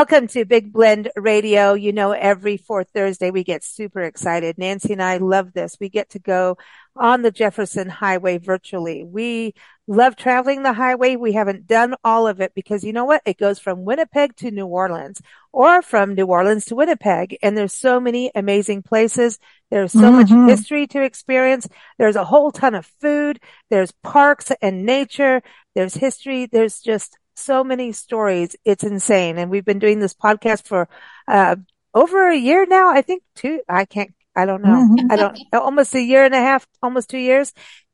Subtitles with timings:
[0.00, 1.74] Welcome to Big Blend Radio.
[1.74, 4.56] You know, every fourth Thursday we get super excited.
[4.56, 5.76] Nancy and I love this.
[5.78, 6.56] We get to go
[6.96, 9.04] on the Jefferson Highway virtually.
[9.04, 9.52] We
[9.86, 11.16] love traveling the highway.
[11.16, 13.20] We haven't done all of it because you know what?
[13.26, 15.20] It goes from Winnipeg to New Orleans
[15.52, 17.36] or from New Orleans to Winnipeg.
[17.42, 19.38] And there's so many amazing places.
[19.70, 20.46] There's so mm-hmm.
[20.46, 21.68] much history to experience.
[21.98, 23.38] There's a whole ton of food.
[23.68, 25.42] There's parks and nature.
[25.74, 26.46] There's history.
[26.46, 28.56] There's just so many stories.
[28.64, 29.38] It's insane.
[29.38, 30.88] And we've been doing this podcast for,
[31.26, 31.56] uh,
[31.94, 32.90] over a year now.
[32.90, 34.86] I think two, I can't, I don't know.
[34.88, 35.12] Mm-hmm.
[35.12, 37.52] I don't, almost a year and a half, almost two years.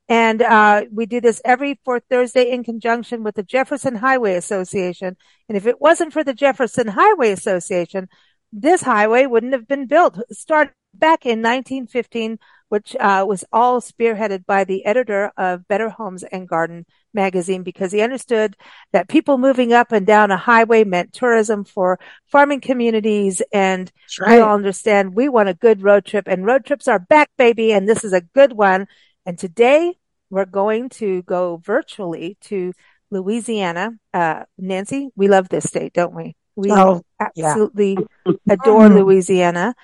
[0.09, 5.17] And, uh, we do this every fourth Thursday in conjunction with the Jefferson Highway Association.
[5.49, 8.09] And if it wasn't for the Jefferson Highway Association,
[8.53, 10.19] this highway wouldn't have been built.
[10.31, 16.25] Started back in 1915 which uh, was all spearheaded by the editor of Better Homes
[16.25, 18.57] and Garden magazine because he understood
[18.93, 23.41] that people moving up and down a highway meant tourism for farming communities.
[23.53, 24.37] And right.
[24.37, 27.73] we all understand we want a good road trip and road trips are back, baby.
[27.73, 28.89] And this is a good one.
[29.25, 29.95] And today
[30.29, 32.73] we're going to go virtually to
[33.11, 33.93] Louisiana.
[34.13, 36.35] Uh, Nancy, we love this state, don't we?
[36.57, 38.33] We oh, absolutely yeah.
[38.49, 39.75] adore Louisiana.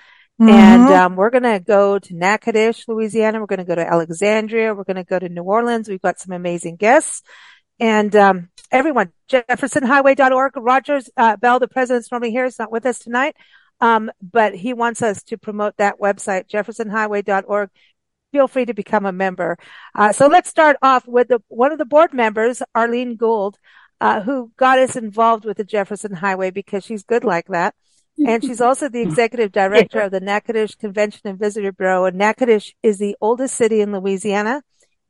[0.41, 0.49] Mm-hmm.
[0.49, 3.39] And um, we're going to go to Natchitoches, Louisiana.
[3.39, 4.73] We're going to go to Alexandria.
[4.73, 5.87] We're going to go to New Orleans.
[5.87, 7.21] We've got some amazing guests.
[7.79, 10.53] And um, everyone, jeffersonhighway.org.
[10.57, 13.35] Rogers uh, Bell, the president's normally here, is not with us tonight,
[13.79, 17.69] um, but he wants us to promote that website, jeffersonhighway.org.
[18.31, 19.59] Feel free to become a member.
[19.93, 23.59] Uh, so let's start off with the, one of the board members, Arlene Gould,
[24.01, 27.75] uh, who got us involved with the Jefferson Highway because she's good like that
[28.17, 32.05] and she's also the executive director of the Natchitoches Convention and Visitor Bureau.
[32.05, 34.61] And Natchitoches is the oldest city in Louisiana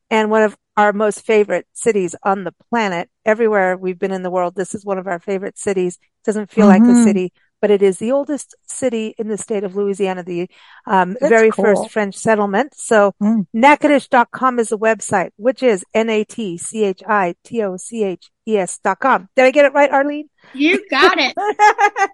[0.10, 3.10] and one of our most favorite cities on the planet.
[3.26, 6.00] Everywhere we've been in the world, this is one of our favorite cities.
[6.02, 6.88] It doesn't feel mm-hmm.
[6.88, 10.50] like a city, but it is the oldest city in the state of Louisiana, the
[10.86, 11.66] um, very cool.
[11.66, 12.74] first French settlement.
[12.76, 13.46] So mm.
[13.56, 19.30] Natchitoches.com is the website, which is N-A-T-C-H-I-T-O-C-H-E-S dot com.
[19.36, 20.30] Did I get it right, Arlene?
[20.54, 21.36] You got it.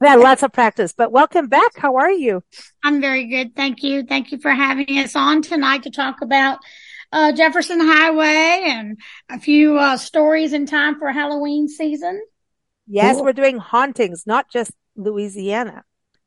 [0.00, 1.76] We had lots of practice, but welcome back.
[1.76, 2.44] How are you?
[2.84, 3.56] I'm very good.
[3.56, 4.04] Thank you.
[4.04, 6.58] Thank you for having us on tonight to talk about
[7.10, 8.98] uh, Jefferson Highway and
[9.28, 12.22] a few uh, stories in time for Halloween season.
[12.86, 13.24] Yes, cool.
[13.24, 15.82] we're doing hauntings, not just Louisiana.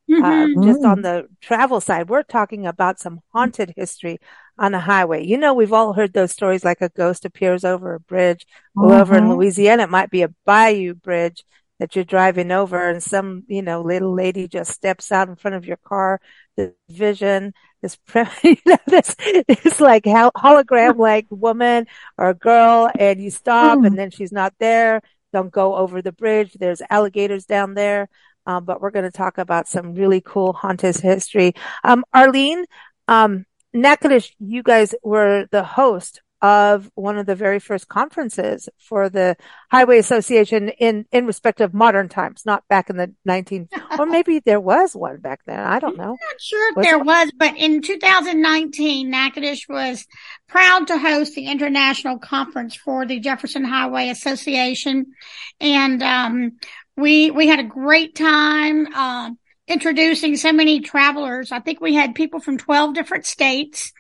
[0.10, 0.60] Mm-hmm.
[0.60, 4.20] Uh, just on the travel side, we're talking about some haunted history
[4.58, 5.26] on a highway.
[5.26, 8.46] You know, we've all heard those stories like a ghost appears over a bridge.
[8.78, 8.92] Mm-hmm.
[8.92, 9.32] Over in mm-hmm.
[9.32, 11.46] Louisiana, it might be a bayou bridge
[11.82, 15.56] that you're driving over and some, you know, little lady just steps out in front
[15.56, 16.22] of your car.
[16.56, 17.98] The vision, this,
[18.44, 19.16] you know, this,
[19.48, 21.88] this like hologram like woman
[22.20, 25.02] or girl and you stop and then she's not there.
[25.34, 26.54] Don't go over the bridge.
[26.54, 28.10] There's alligators down there.
[28.46, 31.54] Um, but we're going to talk about some really cool haunted history.
[31.84, 32.66] Um, Arlene,
[33.08, 39.10] um, Natchitoches, you guys were the host of one of the very first conferences for
[39.10, 39.36] the
[39.70, 43.70] Highway Association in, in respect of modern times, not back in the 19,
[44.00, 45.60] or maybe there was one back then.
[45.60, 46.04] I don't know.
[46.04, 47.06] I'm not sure if was there it?
[47.06, 50.06] was, but in 2019, Natchitoches was
[50.48, 55.14] proud to host the international conference for the Jefferson Highway Association.
[55.60, 56.54] And, um,
[56.98, 59.32] we, we had a great time, uh,
[59.68, 61.52] introducing so many travelers.
[61.52, 63.94] I think we had people from 12 different states,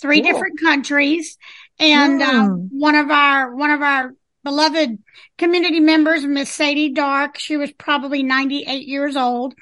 [0.00, 0.32] three cool.
[0.32, 1.36] different countries
[1.78, 4.12] and um, one of our one of our
[4.44, 4.98] beloved
[5.36, 9.54] community members, Miss Sadie Dark, she was probably 98 years old.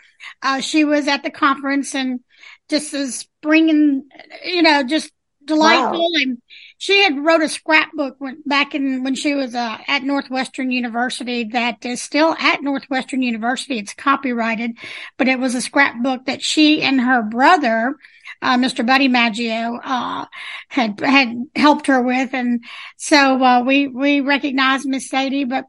[0.43, 2.21] Uh, she was at the conference and
[2.69, 4.09] just is bringing,
[4.44, 5.12] you know, just
[5.44, 6.00] delightful.
[6.00, 6.21] Wow.
[6.21, 6.43] And
[6.78, 11.45] she had wrote a scrapbook when, back in when she was uh, at Northwestern University
[11.45, 13.78] that is still at Northwestern University.
[13.78, 14.77] It's copyrighted,
[15.16, 17.97] but it was a scrapbook that she and her brother
[18.42, 18.86] uh, Mr.
[18.86, 20.27] Buddy Maggio, uh,
[20.68, 22.34] had, had helped her with.
[22.34, 22.65] And
[22.97, 25.65] so, uh, we, we recognize Miss Sadie, but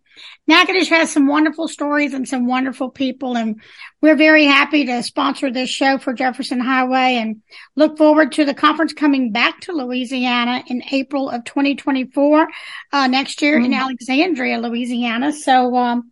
[0.47, 3.37] Natchitoches has some wonderful stories and some wonderful people.
[3.37, 3.61] And
[4.01, 7.41] we're very happy to sponsor this show for Jefferson Highway and
[7.75, 12.47] look forward to the conference coming back to Louisiana in April of 2024,
[12.93, 13.65] uh, next year mm-hmm.
[13.65, 15.33] in Alexandria, Louisiana.
[15.33, 16.11] So, um,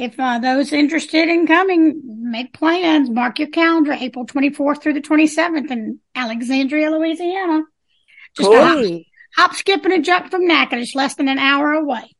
[0.00, 3.10] if uh, those interested in coming, make plans.
[3.10, 7.64] Mark your calendar, April 24th through the 27th in Alexandria, Louisiana.
[8.34, 8.58] Just cool.
[8.58, 9.02] hop,
[9.36, 12.16] hop, skip, and a jump from Natchitoches, less than an hour away.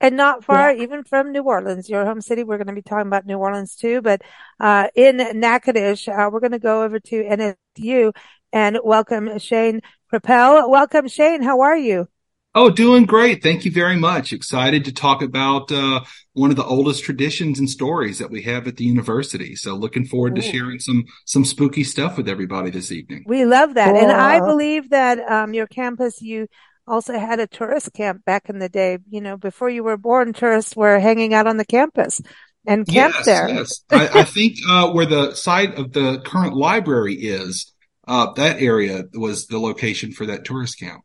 [0.00, 0.82] And not far yeah.
[0.84, 2.44] even from New Orleans, your home city.
[2.44, 4.22] We're going to be talking about New Orleans too, but
[4.58, 8.14] uh, in Natchitoches, uh, we're going to go over to NSU
[8.54, 10.70] and welcome Shayne Creppel.
[10.70, 11.42] Welcome, Shayne.
[11.42, 12.08] How are you?
[12.60, 13.40] Oh, doing great.
[13.40, 14.32] Thank you very much.
[14.32, 16.00] Excited to talk about uh,
[16.32, 19.54] one of the oldest traditions and stories that we have at the university.
[19.54, 23.22] So looking forward to sharing some some spooky stuff with everybody this evening.
[23.28, 23.94] We love that.
[23.94, 26.48] And I believe that um, your campus, you
[26.84, 28.98] also had a tourist camp back in the day.
[29.08, 32.20] You know, before you were born, tourists were hanging out on the campus
[32.66, 33.48] and camped yes, there.
[33.50, 37.72] Yes, I, I think uh, where the site of the current library is,
[38.08, 41.04] uh, that area was the location for that tourist camp.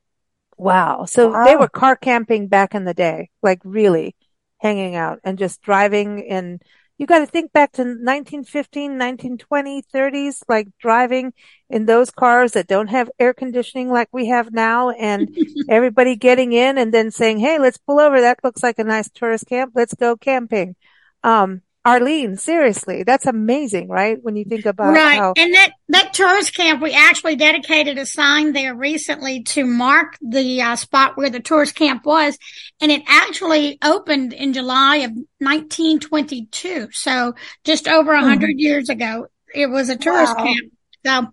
[0.57, 1.05] Wow.
[1.05, 1.45] So Wow.
[1.45, 4.15] they were car camping back in the day, like really
[4.59, 6.61] hanging out and just driving and
[6.97, 11.33] you got to think back to 1915, 1920, 30s, like driving
[11.69, 15.29] in those cars that don't have air conditioning like we have now and
[15.67, 18.21] everybody getting in and then saying, Hey, let's pull over.
[18.21, 19.73] That looks like a nice tourist camp.
[19.75, 20.75] Let's go camping.
[21.23, 24.17] Um, Arlene, seriously, that's amazing, right?
[24.21, 25.15] When you think about right.
[25.15, 30.17] how, And that, that tourist camp, we actually dedicated a sign there recently to mark
[30.21, 32.37] the uh, spot where the tourist camp was.
[32.81, 36.89] And it actually opened in July of 1922.
[36.91, 40.43] So just over a hundred years ago, it was a tourist Wow.
[40.43, 40.71] camp.
[41.05, 41.27] So,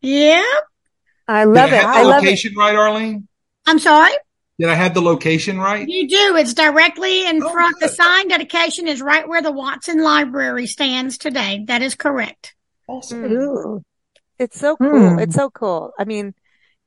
[0.00, 0.44] yeah,
[1.28, 1.80] I love I it.
[1.80, 2.38] have I the love it.
[2.38, 3.28] location right, Arlene?
[3.66, 4.12] I'm sorry.
[4.62, 5.88] Did I have the location right?
[5.88, 6.36] You do.
[6.36, 7.80] It's directly in Oh, front.
[7.80, 11.64] The sign dedication is right where the Watson Library stands today.
[11.66, 12.54] That is correct.
[12.86, 13.24] Awesome.
[13.24, 13.32] Mm.
[13.32, 13.82] Ooh.
[14.38, 15.14] It's so cool.
[15.14, 15.18] Hmm.
[15.18, 15.90] It's so cool.
[15.98, 16.32] I mean,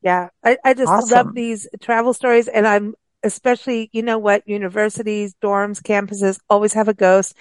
[0.01, 1.10] yeah, I, I just Awesome.
[1.13, 6.88] love these travel stories and I'm especially, you know what, universities, dorms, campuses always have
[6.88, 7.36] a ghost.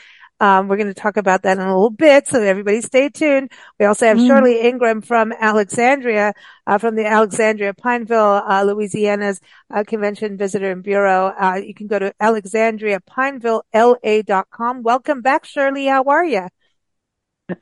[0.44, 2.28] Um, we're going to talk about that in a little bit.
[2.28, 3.50] So everybody stay tuned.
[3.80, 4.26] We also have Mm.
[4.26, 6.34] Shirley Ingram from Alexandria,
[6.66, 9.40] uh, from the Alexandria Pineville, uh, Louisiana's
[9.72, 11.32] uh, Convention Visitor and Bureau.
[11.40, 14.82] Uh, you can go to alexandriapinevillela.com.
[14.82, 15.86] Welcome back, Shirley.
[15.86, 16.48] How are you?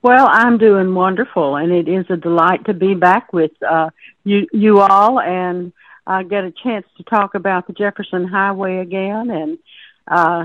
[0.02, 3.90] Well, I'm doing wonderful, and it is a delight to be back with uh,
[4.25, 5.73] you, you all, and
[6.06, 9.58] uh, get a chance to talk about the Jefferson Highway again, and
[10.08, 10.44] uh,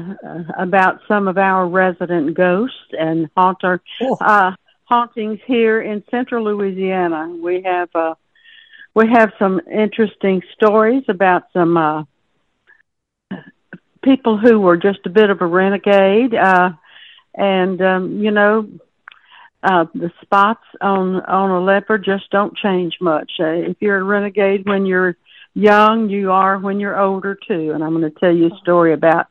[0.58, 4.18] about some of our resident ghosts and haunter Oh.
[4.22, 4.52] uh,
[4.86, 7.36] hauntings here in Central Louisiana.
[7.42, 8.16] We have uh,
[8.94, 12.04] we have some interesting stories about some uh,
[14.04, 16.72] people who were just a bit of a renegade, uh,
[17.36, 18.70] and um, you know
[19.64, 23.32] uh, the spots on on a leopard just don't change much.
[23.40, 25.18] Uh, if you're a renegade when you're
[25.54, 27.72] young, you are when you're older too.
[27.74, 29.26] And I'm going to tell you a story about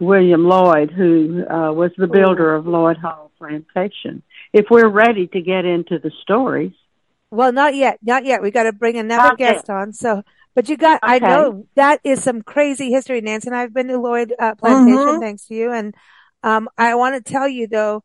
[0.00, 4.22] William Lloyd, who uh, was the builder of Lloyd Hall Plantation.
[4.52, 6.72] If we're ready to get into the stories,
[7.30, 8.42] Well, not yet, not yet.
[8.42, 9.54] We got to bring another Not yet.
[9.54, 9.92] guest on.
[9.92, 10.22] So,
[10.54, 11.26] but you got, I Okay.
[11.26, 13.48] know that is some crazy history, Nancy.
[13.48, 15.20] And I've been to Lloyd uh, Plantation, Mhm.
[15.20, 15.72] thanks to you.
[15.72, 15.94] And
[16.42, 18.02] um, I want to tell you though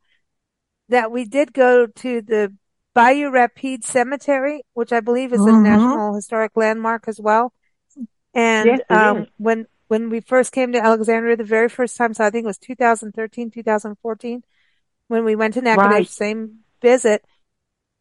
[0.90, 2.54] that we did go to the
[2.94, 5.64] Bayou Rapides Cemetery, which I believe is a Mhm.
[5.64, 7.52] National Historic Landmark as well.
[8.34, 12.24] And Yes, um, when when we first came to Alexandria the very first time, so
[12.26, 14.44] I think it was 2013, 2014,
[15.08, 16.08] when we went to Natchitoches, Right.
[16.10, 17.24] same visit.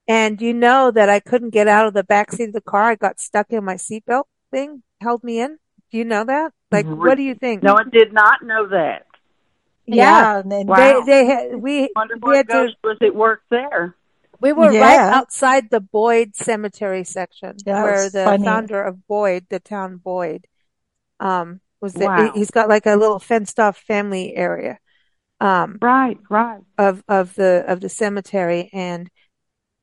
[0.08, 2.90] And you know that I couldn't get out of the back seat of the car.
[2.90, 5.58] I got stuck in my seatbelt thing, held me in.
[5.90, 6.52] Do you know that?
[6.70, 7.62] Like, Re- what do you think?
[7.62, 9.06] no, I did not know that.
[9.86, 10.38] Yeah.
[10.40, 10.76] and then- Wow.
[11.04, 13.94] They, they had, we, Wonder we what had to, was at work there.
[14.40, 18.44] we were right outside the Boyd Cemetery section Yeah, where the funny.
[18.44, 20.46] founder of Boyd, the town Boyd,
[21.20, 21.94] um, was.
[21.94, 22.32] Wow.
[22.34, 24.78] He's got like a little fenced off family area.
[25.40, 26.60] Um, Right, right.
[26.78, 29.10] of of the of the cemetery and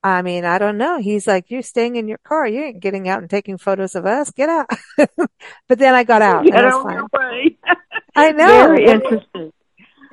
[0.04, 1.00] I mean, I don't know.
[1.00, 2.46] He's like, you're staying in your car.
[2.46, 4.32] You ain't getting out and taking photos of us.
[4.32, 4.70] Get out.
[4.98, 6.44] but then I got out.
[6.44, 7.08] Get and it was fine.
[7.14, 7.58] way.
[8.16, 8.46] I know.
[8.46, 9.54] Very interesting.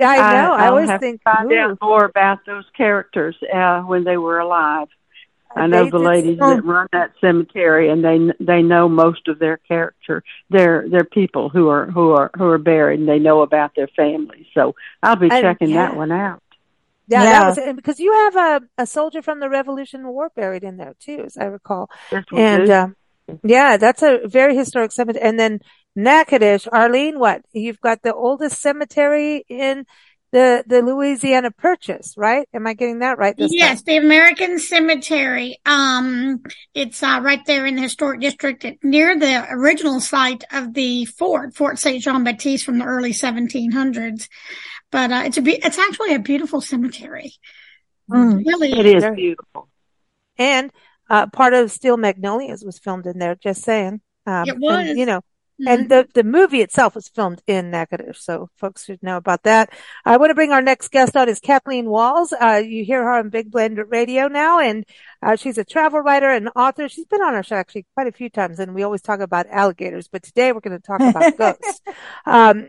[0.00, 0.52] I know.
[0.52, 4.38] I, I'll always think, find ooh, out more about those characters uh, when they were
[4.38, 4.88] alive.
[5.56, 9.26] I know they the did- ladies that run that cemetery, and they they know most
[9.28, 13.18] of their character, their their people who are who are who are buried, and they
[13.18, 14.46] know about their families.
[14.54, 15.88] So I'll be And- checking yeah.
[15.88, 16.42] that one out.
[17.08, 17.30] Yeah, Yeah.
[17.40, 17.74] that was it.
[17.76, 21.36] Because you have a, a soldier from the Revolutionary War buried in there too, as
[21.36, 21.90] I recall.
[22.32, 22.72] And do.
[22.72, 22.86] uh,
[23.42, 25.24] yeah, that's a very historic cemetery.
[25.24, 25.58] And then
[25.96, 27.42] Natchitoches, Arlene, what?
[27.52, 29.86] You've got the oldest cemetery in
[30.32, 32.48] the the Louisiana Purchase, right?
[32.54, 33.84] Am I getting that right this Yes, time?
[33.86, 35.58] the American Cemetery.
[35.66, 36.42] Um,
[36.74, 41.54] it's uh, right there in the historic district near the original site of the fort,
[41.56, 44.28] Fort Saint Jean Baptiste from the early 1700s.
[44.92, 47.32] But uh, it's a be- it's actually a beautiful cemetery.
[48.10, 48.44] Mm.
[48.46, 49.68] Really, it is Very- beautiful.
[50.38, 50.70] And
[51.08, 53.34] uh, part of Steel Magnolias was filmed in there.
[53.34, 54.00] Just saying.
[54.26, 54.96] Um, It and, was.
[54.96, 55.20] you know,
[55.66, 58.22] And the, the movie itself was filmed in Natchitoches.
[58.22, 59.70] so folks should know about that.
[60.04, 62.32] I want to bring our next guest on is Kathleen Walls.
[62.32, 64.84] Uh, you hear her on Big Blend Radio now, and
[65.22, 66.88] uh, she's a travel writer and author.
[66.88, 69.46] She's been on our show actually quite a few times, and we always talk about
[69.50, 71.80] alligators, but today we're going to talk about ghosts.
[72.24, 72.68] Um,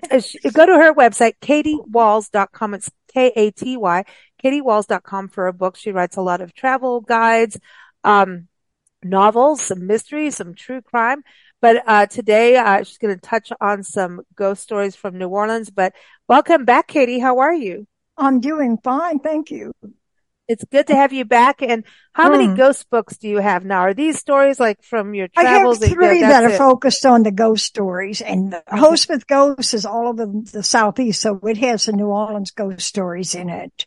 [0.53, 2.74] go to her website, katywalls.com.
[2.74, 4.03] It's K-A-T-Y,
[4.43, 5.75] katywalls.com for a book.
[5.75, 7.60] She writes a lot of travel guides,
[8.03, 8.48] um,
[9.03, 11.24] novels, some mysteries, some true crime.
[11.62, 15.70] But uh, today uh, she's going to touch on some ghost stories from New Orleans.
[15.70, 15.94] But
[16.27, 17.20] welcome back, Katy.
[17.20, 17.88] How are you?
[18.18, 19.72] I'm doing fine, thank you.
[20.48, 21.62] It's good to have you back.
[21.62, 22.56] And how many Hmm.
[22.56, 23.82] ghost books do you have now?
[23.82, 25.82] Are these stories like from your travels?
[25.82, 26.58] I have three That's that are it?
[26.58, 31.22] focused on the ghost stories, and the Host with Ghosts is all over the southeast,
[31.22, 33.86] so it has the New Orleans ghost stories in it.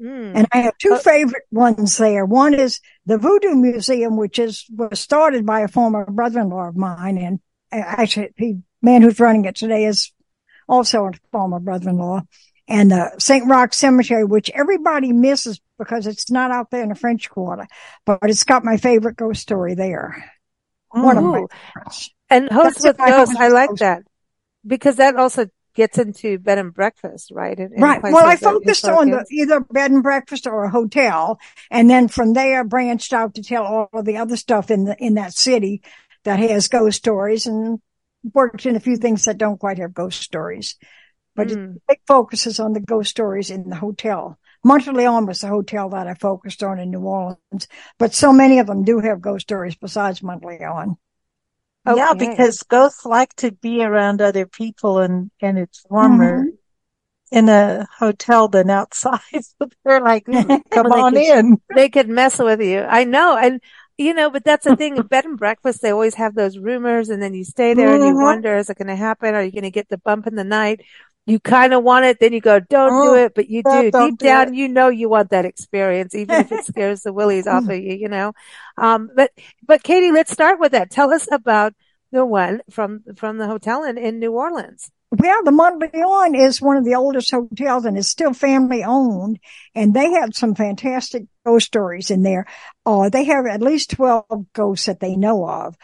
[0.00, 0.32] Mm.
[0.34, 2.24] And I have two Uh, favorite ones there.
[2.24, 7.18] One is the Voodoo Museum, which is was started by a former brother-in-law of mine,
[7.18, 7.40] and
[7.70, 10.12] actually the man who's running it today is
[10.68, 12.22] also a former brother-in-law.
[12.66, 13.46] And the St.
[13.46, 17.66] Roch Cemetery, which everybody misses because it's not out there in the French Quarter,
[18.06, 20.32] but it's got my favorite ghost story there.
[20.90, 21.48] One of my Ooh.
[21.74, 22.10] favorites.
[22.28, 24.02] And host That's with ghosts, I like that
[24.64, 25.46] because that also
[25.80, 27.58] gets into bed and breakfast, right?
[27.58, 28.02] In- in Right.
[28.02, 31.40] Well, I focused on the, either bed and breakfast or a hotel.
[31.70, 34.96] And then from there branched out to tell all of the other stuff in the,
[34.98, 35.82] in that city
[36.24, 37.80] that has ghost stories and
[38.34, 40.76] worked in a few things that don't quite have ghost stories.
[41.34, 41.76] But Mm.
[41.76, 44.38] it big focus is on the ghost stories in the hotel.
[44.62, 47.66] Monteleone was the hotel that I focused on in New Orleans,
[47.98, 50.96] but so many of them do have ghost stories besides Monteleone.
[51.86, 57.36] Yeah, because ghosts like to be around other people and, and it's warmer Mm-hmm.
[57.36, 59.20] in a hotel than outside.
[59.32, 60.24] So they're like,
[60.70, 61.60] come Well, they on could- in.
[61.74, 62.80] they could mess with you.
[62.80, 63.36] I know.
[63.36, 63.60] And,
[63.98, 64.96] you know, but that's the thing.
[64.96, 68.04] In bed and breakfast, they always have those rumors and then you stay there and
[68.04, 68.22] you Mhm.
[68.22, 69.34] wonder, is it going to happen?
[69.34, 70.80] Are you going to get the bump in the night?
[71.30, 72.18] You kind of want it.
[72.20, 73.90] Then you go, don't do Oh, it, but you do.
[73.90, 74.54] Deep do down, it.
[74.54, 77.94] you know, you want that experience, even if it scares the willies off of you,
[77.94, 78.32] you know?
[78.76, 79.30] Um, but,
[79.66, 80.90] but Katy, let's start with that.
[80.90, 81.74] Tell us about
[82.12, 84.90] the one from, from the hotel in, in New Orleans.
[85.12, 89.40] Well, the Monteleone is one of the oldest hotels and it's still family owned.
[89.74, 92.46] And they have some fantastic ghost stories in there.
[92.86, 95.76] Uh, they have at least 12 ghosts that they know of.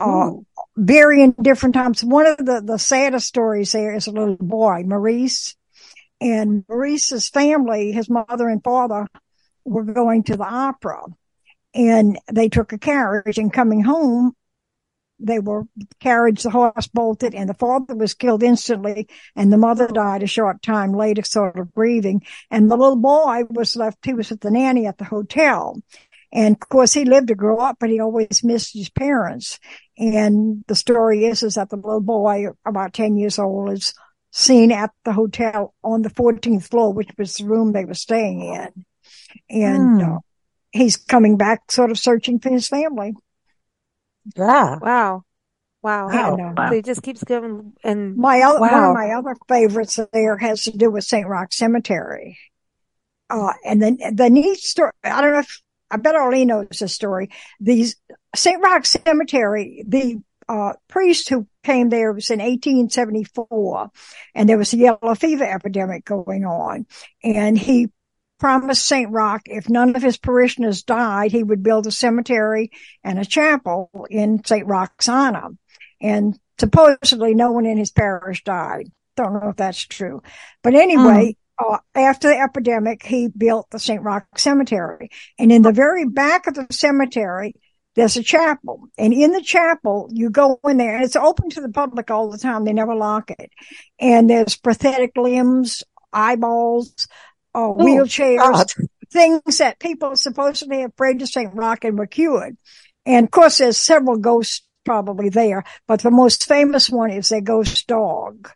[0.00, 0.32] Uh,
[0.76, 2.02] varying different times.
[2.02, 5.54] One of the, the saddest stories there is a little boy, Maurice.
[6.20, 9.06] And Maurice's family, his mother and father
[9.64, 11.04] were going to the opera
[11.74, 14.34] and they took a carriage and coming home,
[15.24, 15.64] they were
[16.00, 20.26] carriage, the horse bolted and the father was killed instantly and the mother died a
[20.26, 22.22] short time later, sort of grieving.
[22.50, 25.80] And the little boy was left, he was with the nanny at the hotel.
[26.32, 29.58] And of course he lived to grow up, but he always missed his parents.
[29.98, 33.94] And the story is, is that the little boy, about 10 years old, is
[34.30, 38.40] seen at the hotel on the 14th floor, which was the room they were staying
[38.40, 38.84] in.
[39.50, 40.02] And Hmm.
[40.02, 40.18] uh,
[40.72, 43.14] he's coming back sort of searching for his family.
[44.36, 44.78] Yeah.
[44.80, 45.24] Wow.
[45.82, 46.08] Wow.
[46.36, 49.98] And, uh, So he just keeps going and My other, one of my other favorites
[50.12, 51.26] there has to do with St.
[51.26, 52.38] Roch Cemetery.
[53.28, 55.60] Uh, and then the neat story, I don't know if,
[55.90, 57.30] I bet Arlene knows this story.
[57.60, 57.96] These
[58.34, 58.62] St.
[58.62, 63.90] Roch Cemetery, the, uh, priest who came there was in 1874
[64.34, 66.86] and there was a yellow fever epidemic going on
[67.22, 67.88] and he
[68.42, 69.08] promised St.
[69.08, 72.72] Roch if none of his parishioners died, he would build a cemetery
[73.04, 74.66] and a chapel in St.
[74.66, 75.50] Roch's honor.
[76.00, 78.90] And supposedly no one in his parish died.
[79.16, 80.24] Don't know if that's true.
[80.64, 84.02] But anyway, uh, after the epidemic, he built the St.
[84.02, 85.10] Roch Cemetery.
[85.38, 87.54] And in the very back of the cemetery,
[87.94, 88.88] there's a chapel.
[88.98, 92.28] And in the chapel, you go in there and it's open to the public all
[92.28, 92.64] the time.
[92.64, 93.52] They never lock it.
[94.00, 97.06] And there's prosthetic limbs, eyeballs,
[97.54, 98.72] uh, wheelchairs, God.
[99.12, 101.54] things that people supposedly have prayed to St.
[101.54, 102.56] Roch and were cured.
[103.06, 107.40] And of course, there's several ghosts probably there, but the most famous one is their
[107.40, 108.50] ghost dog.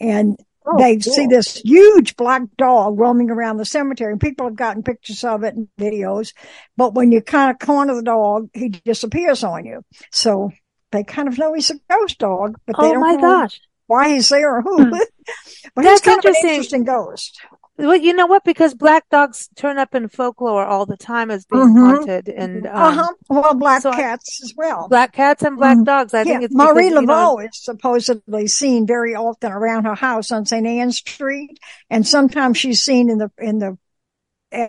[0.00, 1.12] And Oh, they cool.
[1.14, 5.42] see this huge black dog roaming around the cemetery and people have gotten pictures of
[5.42, 6.34] it and videos.
[6.76, 9.82] But when you kind of corner the dog, he disappears on you.
[10.12, 10.52] So
[10.92, 13.60] they kind of know he's a ghost dog, but they Oh don't my know gosh.
[13.88, 14.86] why he's there or who.
[15.74, 17.40] but That's he's kind of an interesting ghost.
[17.82, 18.44] Well, you know what?
[18.44, 21.84] Because black dogs turn up in folklore all the time as being Mhm.
[21.96, 23.12] haunted and, um, uh-huh.
[23.28, 24.86] Well, black so I- cats as well.
[24.88, 25.84] black cats and black Mm.
[25.84, 26.14] dogs.
[26.14, 29.84] I yeah, think it's Marie because, you know, Laveau is supposedly seen very often around
[29.86, 30.64] her house on St.
[30.66, 31.58] Anne Street,
[31.90, 33.76] and sometimes she's seen in the in the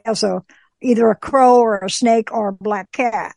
[0.06, 0.42] as a
[0.82, 3.36] either a crow or a snake or a black cat.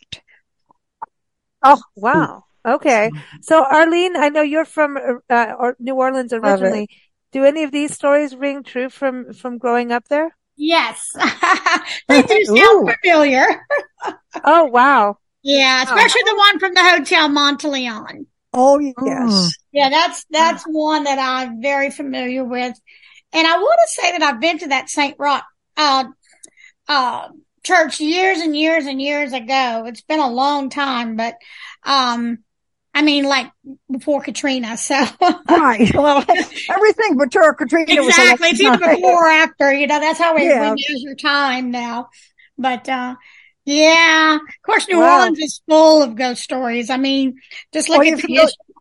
[1.63, 2.45] Oh, wow.
[2.65, 3.11] Okay.
[3.43, 4.99] So Arlene, I know you're from
[5.31, 6.89] uh, New Orleans originally.
[7.33, 10.37] Do any of these stories ring true from from growing up there?
[10.57, 11.13] Yes.
[12.09, 12.91] they do sound Ooh.
[13.03, 13.47] familiar.
[14.45, 15.19] Oh wow.
[15.43, 18.27] Yeah, especially the one from the Hotel Monteleone.
[18.53, 19.55] Oh, yes.
[19.73, 22.75] Yeah, that's that's one that I'm very familiar with.
[23.33, 25.15] And I want to say that I've been to that St.
[25.19, 25.45] Roch
[25.77, 26.05] uh
[26.89, 27.29] uh
[27.65, 29.85] church years and years and years ago.
[29.87, 31.35] It's been a long time, but
[31.85, 32.39] um
[32.97, 33.53] I mean like
[33.91, 34.95] before Katrina, so
[35.51, 35.95] Right.
[35.95, 36.25] Well,
[36.71, 38.49] everything but Turk Katrina was exactly.
[38.49, 40.73] It's either before or after, you know, that's how we, Yeah.
[40.75, 42.09] we measure time now.
[42.57, 43.17] But uh
[43.67, 45.19] yeah, of course New Wow.
[45.21, 46.89] Orleans is full of ghost stories.
[46.89, 47.39] I mean,
[47.73, 48.75] just look at the you- history.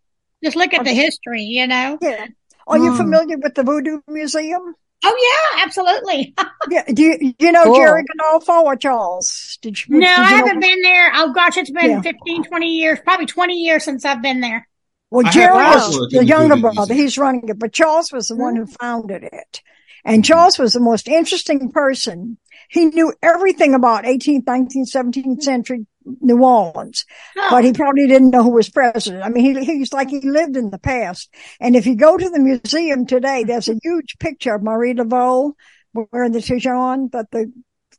[0.44, 1.98] Just look at the history, you know.
[2.02, 2.28] Yeah.
[2.68, 2.98] Are you Hmm.
[2.98, 4.76] familiar with the Voodoo Museum?
[5.04, 6.36] Oh yeah, absolutely.
[6.68, 6.84] Yeah.
[6.92, 7.76] Do you, you know Cool.
[7.76, 9.60] Jerry Gandolfo or Charles?
[9.62, 10.00] Did you?
[10.00, 11.12] no, did you I haven't been there.
[11.14, 12.02] Oh gosh, it's been Yeah.
[12.02, 14.68] 15, 20 years, probably 20 years since I've been there.
[15.12, 16.94] Well, I Jerry was who the the younger brother.
[16.96, 18.74] He's running it, but Charles was the one who mm-hmm.
[18.74, 19.62] founded it.
[20.04, 22.38] And Charles was the most interesting person.
[22.70, 25.86] He knew everything about 18th, 19th, 17th century
[26.22, 27.06] New Orleans,
[27.38, 29.24] Oh, but he probably didn't know who was president.
[29.24, 31.34] I mean, he, he's like he lived in the past.
[31.60, 35.54] And if you go to the museum today, there's a huge picture of Marie Laveau
[35.94, 37.52] wearing the tignon, but the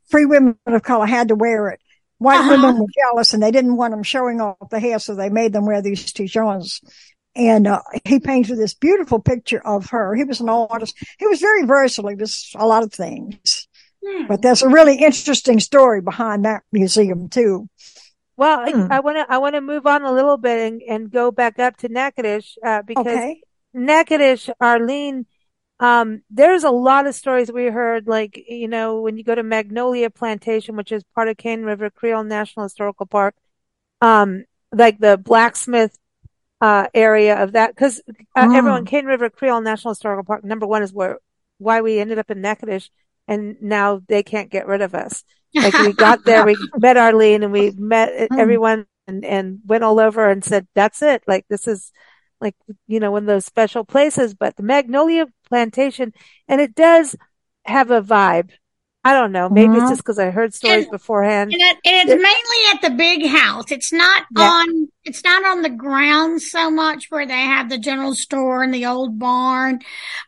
[0.09, 1.79] free women of color had to wear it.
[2.19, 2.51] White Uh-huh.
[2.51, 5.53] women were jealous and they didn't want them showing off the hair, so they made
[5.53, 6.79] them wear these tignons.
[7.35, 10.15] And uh, he painted this beautiful picture of her.
[10.15, 10.97] He was an artist.
[11.19, 12.09] He was very versatile.
[12.09, 13.67] He was a lot of things.
[14.03, 14.25] hmm.
[14.27, 17.69] But there's a really interesting story behind that museum too.
[18.37, 18.87] Well, I- Hmm.
[18.89, 21.59] I want to I want to move on a little bit and, and go back
[21.59, 23.41] up to Natchitoches uh, because Okay.
[23.73, 25.25] Natchitoches, Arlene,
[25.79, 29.43] um, there's a lot of stories we heard, like, you know, when you go to
[29.43, 33.35] Magnolia Plantation, which is part of Cane River Creole National Historical Park,
[34.01, 35.97] um, like the blacksmith,
[36.61, 38.01] uh, area of that, cause,
[38.35, 38.53] uh, Mm.
[38.53, 41.19] everyone, Cane River Creole National Historical Park, number one is where,
[41.59, 42.89] why we ended up in Natchitoches
[43.27, 45.23] and now they can't get rid of us.
[45.55, 48.39] Like we got there, we met Arlene and we met Hmm.
[48.39, 51.23] everyone and, and went all over and said, that's it.
[51.27, 51.91] Like this is
[52.41, 52.55] like,
[52.87, 56.13] you know, one of those special places, but the Magnolia Plantation,
[56.47, 57.15] and it does
[57.65, 58.51] have a vibe.
[59.03, 59.47] I don't know.
[59.47, 59.89] Maybe it's Mhm.
[59.89, 61.53] just because I heard stories And- beforehand.
[61.53, 63.71] And, it, and it's mainly at the big house.
[63.71, 64.43] It's not Yeah.
[64.43, 68.73] on, it's not on the grounds so much where they have the general store and
[68.73, 69.79] the old barn,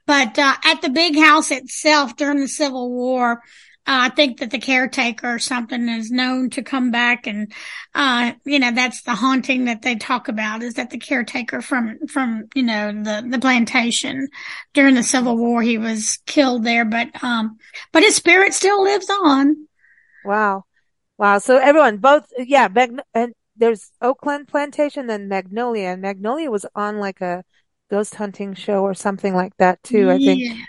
[0.08, 3.44] but, uh, at the big house itself during the Civil War,
[3.92, 7.52] I think that the caretaker or something is known to come back and,
[7.96, 11.98] uh, you know, that's the haunting that they talk about is that the caretaker from,
[12.08, 14.28] from, you know, the, the plantation
[14.76, 17.58] during the Civil War, he was killed there, but, um,
[17.92, 19.68] but his spirit still lives on.
[20.24, 20.66] Wow.
[21.18, 21.40] Wow.
[21.40, 27.00] So everyone, both, yeah, Mag- and there's Oakland Plantation, then Magnolia, and Magnolia was on
[27.00, 27.44] like a
[27.90, 30.44] ghost hunting show or something like that too, I think.
[30.44, 30.64] Yeah.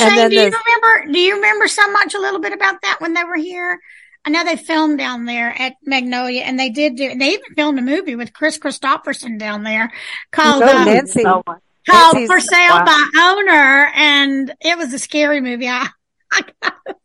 [0.00, 1.12] And Shayne, then do you remember?
[1.12, 3.78] Do you remember so much a little bit about that when they were here?
[4.26, 7.14] I know they filmed down there at Magnolia, and they did do.
[7.14, 9.92] They even filmed a movie with Kris Kristofferson down there
[10.32, 11.22] called Oh, uh, Nancy.
[11.22, 12.84] No, called Nancy's- For Sale Wow.
[12.86, 15.68] by Owner, and it was a scary movie.
[15.68, 15.88] I,
[16.32, 16.96] I gotta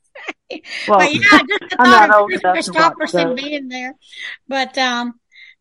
[0.50, 0.62] say.
[0.88, 3.68] well, but yeah, I just the I'm thought of Kris enough to watch Kristofferson being
[3.68, 3.94] there,
[4.48, 5.20] but um,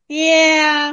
[0.08, 0.92] yeah,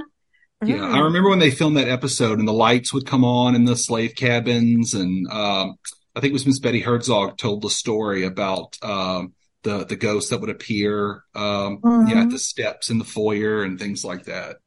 [0.65, 0.95] Yeah, Mm.
[0.95, 3.75] I remember when they filmed that episode and the lights would come on in the
[3.75, 5.75] slave cabins, and um,
[6.15, 10.29] I think it was Miss Betty Hertzog told the story about um, the the ghosts
[10.29, 14.57] that would appear, um, yeah, at the steps in the foyer and things like that.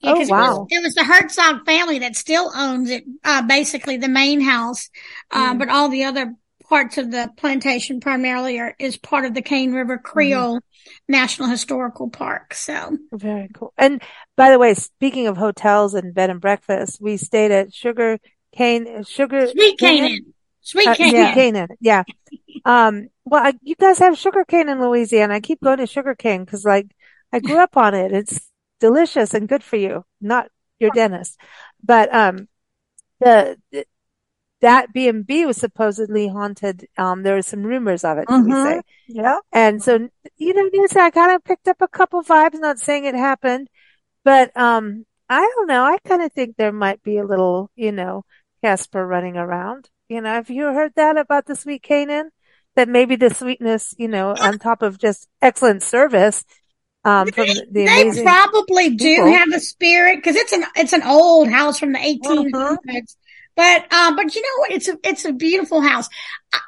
[0.00, 0.38] Yeah, Oh, 'cause wow.
[0.38, 4.40] it, was, it was the Hertzog family that still owns it, uh, basically the main
[4.40, 4.88] house.
[5.30, 5.58] Uh, Mm.
[5.58, 6.34] but all the other
[6.68, 10.60] parts of the plantation primarily are, is part of the Cane River Creole
[11.08, 12.54] National Historical Park.
[12.54, 13.74] So, Very cool.
[13.76, 14.00] And
[14.36, 18.18] by the way, speaking of hotels and bed and breakfast, we stayed at Sugar
[18.56, 20.34] Cane, Sugar Sweet Cane, Canaan.
[20.70, 21.24] Sweet Uh, Canaan.
[21.26, 21.68] Sweet Canaan.
[21.80, 22.02] Yeah.
[22.64, 25.34] Um, well, I, you guys have sugar cane in Louisiana.
[25.34, 26.86] I keep going to sugar cane because like
[27.32, 28.12] I grew up on it.
[28.12, 28.38] It's
[28.80, 31.38] delicious and good for you, not your dentist.
[31.82, 32.48] But, um,
[33.20, 33.86] the, the-
[34.60, 36.86] that B and B was supposedly haunted.
[36.98, 38.62] Um, there were some rumors of it, Mhm.
[38.62, 38.82] say.
[39.08, 39.38] Yeah.
[39.52, 40.68] And so, you know,
[41.00, 43.68] I kind of picked up a couple vibes, not saying it happened,
[44.22, 45.82] but, um, I don't know.
[45.84, 48.24] I kind of think there might be a little, you know,
[48.62, 49.88] Casper running around.
[50.10, 52.30] You know, have you heard that about the sweet Canaan?
[52.74, 56.44] That maybe the sweetness, you know, on top of just excellent service,
[57.04, 59.32] um, from the, the They probably do people.
[59.32, 62.82] have a spirit because it's an it's an old house from the 1800s.
[62.84, 63.04] But
[63.56, 64.72] But, um, but you know what?
[64.72, 66.08] It's a, it's a beautiful house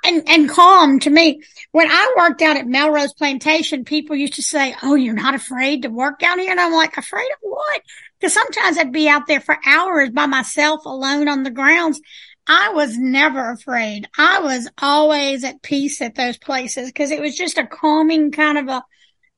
[0.04, 1.42] and, and calm to me.
[1.70, 5.82] When I worked out at Melrose Plantation, people used to say, Oh, you're not afraid
[5.82, 6.50] to work down here.
[6.50, 7.82] And I'm like, afraid of what?
[8.20, 12.00] Cause sometimes I'd be out there for hours by myself alone on the grounds.
[12.46, 14.08] I was never afraid.
[14.18, 18.58] I was always at peace at those places because it was just a calming kind
[18.58, 18.82] of a,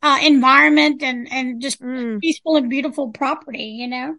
[0.02, 2.20] uh, environment and, and just mm.
[2.20, 4.16] peaceful and beautiful property, you know?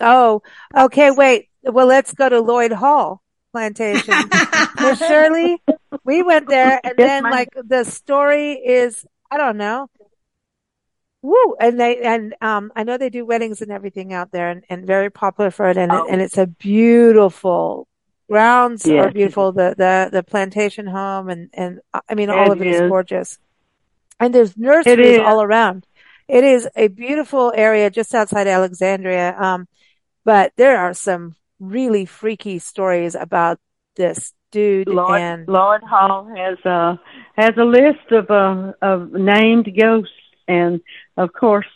[0.00, 0.42] Oh,
[0.76, 1.10] okay.
[1.10, 1.48] Wait.
[1.62, 3.22] Well, let's go to Lloyd Hall
[3.52, 4.14] plantation.
[4.78, 5.62] well, Shirley,
[6.04, 9.88] we went there and then like the story is, I don't know.
[11.20, 11.56] Woo.
[11.60, 14.86] And they, and, um, I know they do weddings and everything out there and, and
[14.86, 15.76] very popular for it.
[15.76, 16.06] And, oh.
[16.10, 17.86] and it's a beautiful
[18.32, 19.04] grounds yes.
[19.04, 19.52] are beautiful.
[19.52, 22.80] The, the, the plantation home and, and I mean, all it of it is.
[22.80, 23.38] is gorgeous.
[24.18, 25.86] And there's nurseries all around.
[26.28, 29.36] It is a beautiful area just outside Alexandria.
[29.38, 29.68] Um,
[30.24, 33.58] but there are some really freaky stories about
[33.96, 36.98] this dude Lord, and Lloyd Hall has a
[37.36, 40.12] has a list of uh, of named ghosts
[40.48, 40.80] and
[41.16, 41.66] of course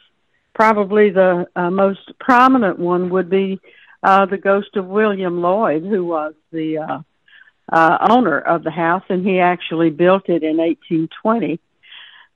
[0.55, 3.61] probably the uh, most prominent one would be
[4.07, 6.99] uh, the ghost of William Lloyd who was the uh,
[7.71, 11.61] uh, owner of the house and he actually built it in 1820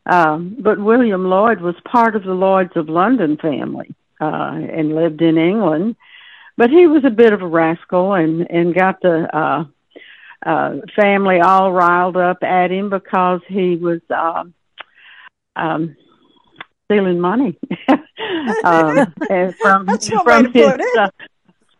[0.06, 5.22] um, but William Lloyd was part of the Lloyds of London family uh, and lived
[5.22, 5.96] in England.
[6.56, 9.64] But he was a bit of a rascal and and got the uh,
[10.44, 14.44] uh, family all riled up at him because he was uh,
[15.56, 15.96] um,
[16.86, 17.58] stealing money.
[18.64, 19.86] Um, and from
[20.24, 21.08] from his uh,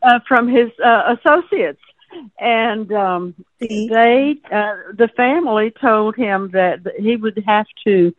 [0.03, 1.81] uh, from his uh, associates.
[2.41, 8.13] And um, they, uh, the family, told him that he would have to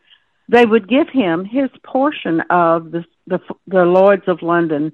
[0.52, 4.92] they would give him his portion of the the, the Lloyds of London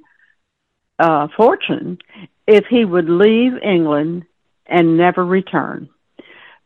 [0.99, 1.97] uh, fortune
[2.45, 4.25] if he would leave England
[4.67, 5.89] and never return.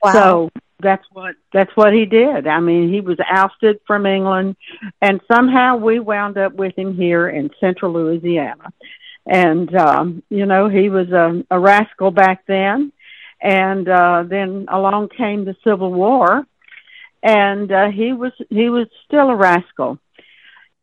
[0.04, 0.12] Wow.
[0.12, 2.48] So that's what that's what he did.
[2.48, 4.58] I mean, he was ousted from England,
[5.02, 8.74] and somehow we wound up with him here in Central Louisiana.
[9.32, 12.92] And um, you know, he was a, a rascal back then,
[13.42, 16.46] and uh, then along came the Civil War,
[17.24, 20.00] and uh, he was he was still a rascal.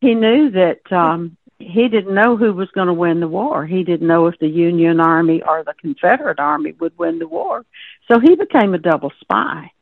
[0.00, 3.66] He knew that um, he didn't know who was going to win the war.
[3.66, 7.66] He didn't know if the Union Army or the Confederate Army would win the war.
[8.10, 9.72] So he became a double spy.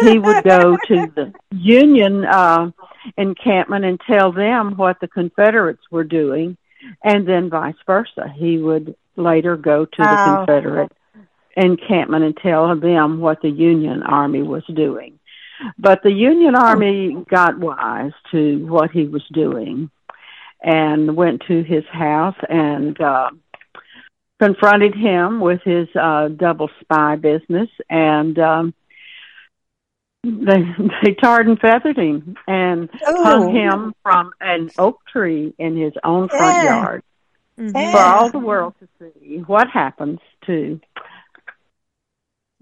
[0.00, 2.70] He would go to the Union uh,
[3.18, 6.56] encampment and tell them what the Confederates were doing,
[7.02, 8.32] and then vice versa.
[8.34, 10.92] He would later go to the Confederate
[11.56, 15.18] encampment and tell them what the Union Army was doing.
[15.78, 19.90] But the Union Army got wise to what he was doing
[20.62, 23.30] and went to his house and uh,
[24.40, 28.74] confronted him with his uh, double spy business and um,
[30.46, 30.64] they
[31.02, 33.22] they tarred and feathered him and Ooh.
[33.24, 37.02] hung him from an oak tree in his own front yard
[37.58, 37.92] mm-hmm.
[37.92, 40.80] for all the world to see what happens to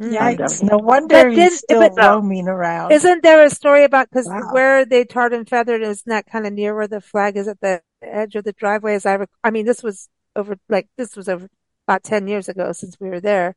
[0.00, 0.62] Yikes!
[0.62, 2.90] No wonder but he's still but, roaming around.
[2.90, 4.48] Isn't there a story about because wow.
[4.50, 7.60] where they tarred and feathered isn't that kind of near where the flag is at
[7.60, 8.94] the edge of the driveway?
[8.94, 11.48] As I, rec- I mean, this was over like this was over
[11.86, 13.54] about ten years ago since we were there.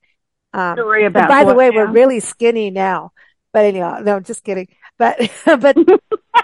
[0.52, 1.30] Um, story about.
[1.30, 1.78] by the way, now?
[1.78, 3.14] we're really skinny now.
[3.54, 4.68] But anyhow, no, I'm just kidding.
[4.98, 5.78] But but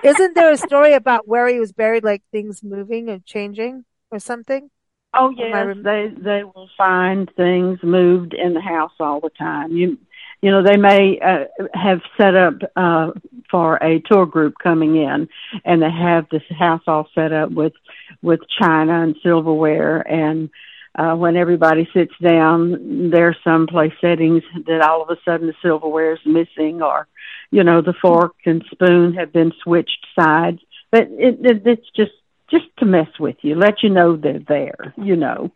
[0.03, 4.19] isn't there a story about where he was buried, like things moving and changing or
[4.19, 4.69] something?
[5.13, 9.71] Oh yes, rem- they they will find things moved in the house all the time.
[9.71, 9.97] You
[10.41, 13.11] you know they may uh, have set up uh,
[13.49, 15.27] for a tour group coming in,
[15.65, 17.73] and they have this house all set up with
[18.21, 20.49] with china and silverware and.
[20.97, 25.53] Uh, when everybody sits down, there's some place settings that all of a sudden the
[25.61, 27.07] silverware is missing, or
[27.51, 30.59] you know the fork and spoon have been switched sides.
[30.91, 32.11] But it, it, it's just
[32.49, 35.51] just to mess with you, let you know they're there, you know.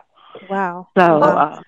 [0.50, 0.88] Wow.
[0.98, 1.62] So, uh,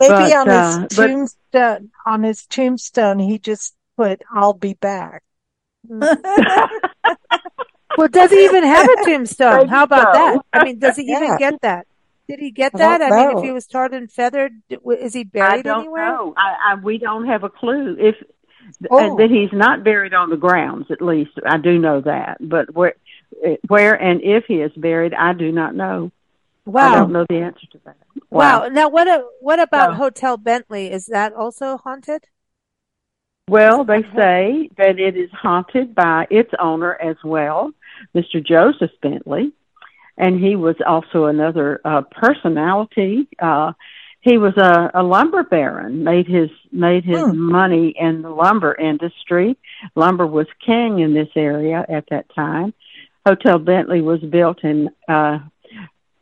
[0.00, 4.74] maybe but, on uh, his tombstone, but, on his tombstone, he just put, I'll be
[4.74, 5.22] back.
[5.88, 6.08] well,
[8.10, 9.68] does he even have a tombstone?
[9.68, 10.38] How about that?
[10.52, 11.24] I mean, does he yeah.
[11.24, 11.86] even get that?
[12.32, 13.02] Did he get that?
[13.02, 16.08] I, I mean, if he was tarred and feathered, is he buried I don't anywhere?
[16.08, 16.32] Know.
[16.34, 17.94] I, I, we don't have a clue.
[17.98, 18.14] If
[18.90, 19.12] oh.
[19.12, 22.38] uh, that he's not buried on the grounds, at least I do know that.
[22.40, 22.94] But where
[23.68, 26.10] where and if he is buried, I do not know.
[26.64, 26.92] Wow.
[26.92, 27.96] I don't know the answer to that.
[28.30, 28.62] Wow.
[28.62, 28.68] wow.
[28.68, 30.90] Now, what a, what about Hotel Bentley?
[30.90, 32.28] Is that also haunted?
[33.46, 37.72] Well, they say that it is haunted by its owner as well,
[38.14, 38.42] Mr.
[38.42, 39.52] Joseph Bentley,
[40.16, 43.28] and he was also another uh, personality.
[43.38, 43.72] Uh,
[44.20, 47.50] he was a, a lumber baron, made his made his hmm.
[47.50, 49.56] money in the lumber industry.
[49.94, 52.72] Lumber was king in this area at that time.
[53.26, 55.38] Hotel Bentley was built in uh,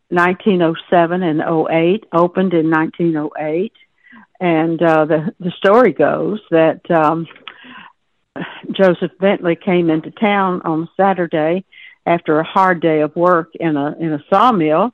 [0.09, 3.73] 1907 and 08, opened in 1908,
[4.41, 7.27] and uh, the the story goes that um,
[8.73, 11.65] Joseph Bentley came into town on Saturday
[12.11, 14.93] after a hard day of work in a in a sawmill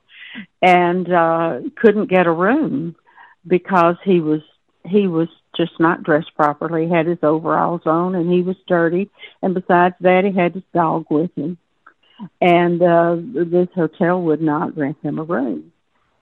[0.61, 2.95] and uh couldn't get a room
[3.45, 4.41] because he was
[4.85, 9.09] he was just not dressed properly, he had his overalls on and he was dirty
[9.41, 11.57] and besides that he had his dog with him.
[12.39, 15.71] And uh this hotel would not rent him a room.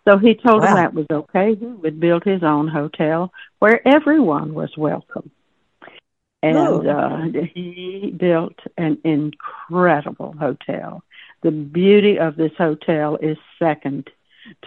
[0.08, 0.68] So he told wow.
[0.70, 1.56] him that was okay.
[1.56, 5.32] He would build his own hotel where everyone was welcome.
[6.46, 11.04] And uh, he built an incredible hotel.
[11.42, 14.10] The beauty of this hotel is second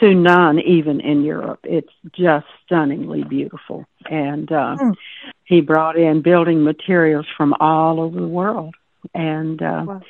[0.01, 1.61] to none, even in Europe.
[1.63, 3.87] It's just stunningly beautiful.
[4.11, 4.95] And uh, mm.
[5.45, 8.75] he brought in building materials from all over the world.
[9.15, 10.03] And uh, wow.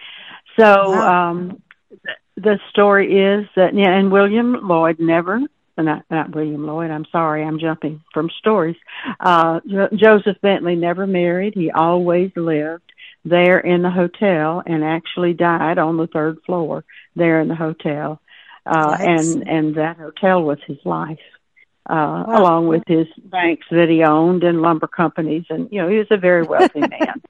[0.58, 1.62] so um,
[2.36, 5.40] the story is that, yeah, and William Lloyd never
[5.82, 6.90] not not William Lloyd.
[6.90, 8.76] I'm sorry, I'm jumping from stories.
[9.20, 11.54] Uh, jo- Joseph Bentley never married.
[11.54, 12.92] He always lived
[13.24, 18.20] there in the hotel and actually died on the third floor there in the hotel.
[18.66, 21.18] Uh, and and that hotel was his life.
[21.88, 22.42] Uh, wow.
[22.42, 26.06] along with his banks that he owned and lumber companies and you know he was
[26.10, 27.22] a very wealthy man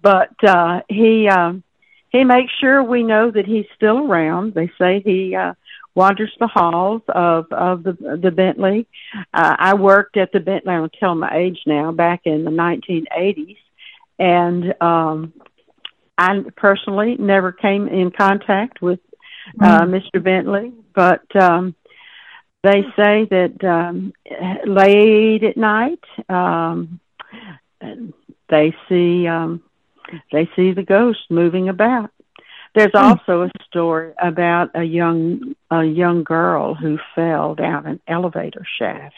[0.00, 1.64] but uh he um
[2.10, 5.54] he makes sure we know that he's still around they say he uh
[5.96, 8.86] wanders the halls of of the the Bentley.
[9.34, 10.74] Uh, I worked at the Bentley.
[10.74, 11.90] I'm tell my age now.
[11.90, 13.56] Back in the 1980s,
[14.18, 15.32] and um,
[16.16, 19.00] I personally never came in contact with
[19.60, 20.00] uh, mm.
[20.14, 20.22] Mr.
[20.22, 21.74] Bentley, but um,
[22.62, 24.12] they say that um,
[24.66, 27.00] late at night um,
[28.48, 29.62] they see um,
[30.30, 32.10] they see the ghost moving about
[32.76, 32.98] there's hmm.
[32.98, 39.14] also a story about a young a young girl who fell down an elevator shaft,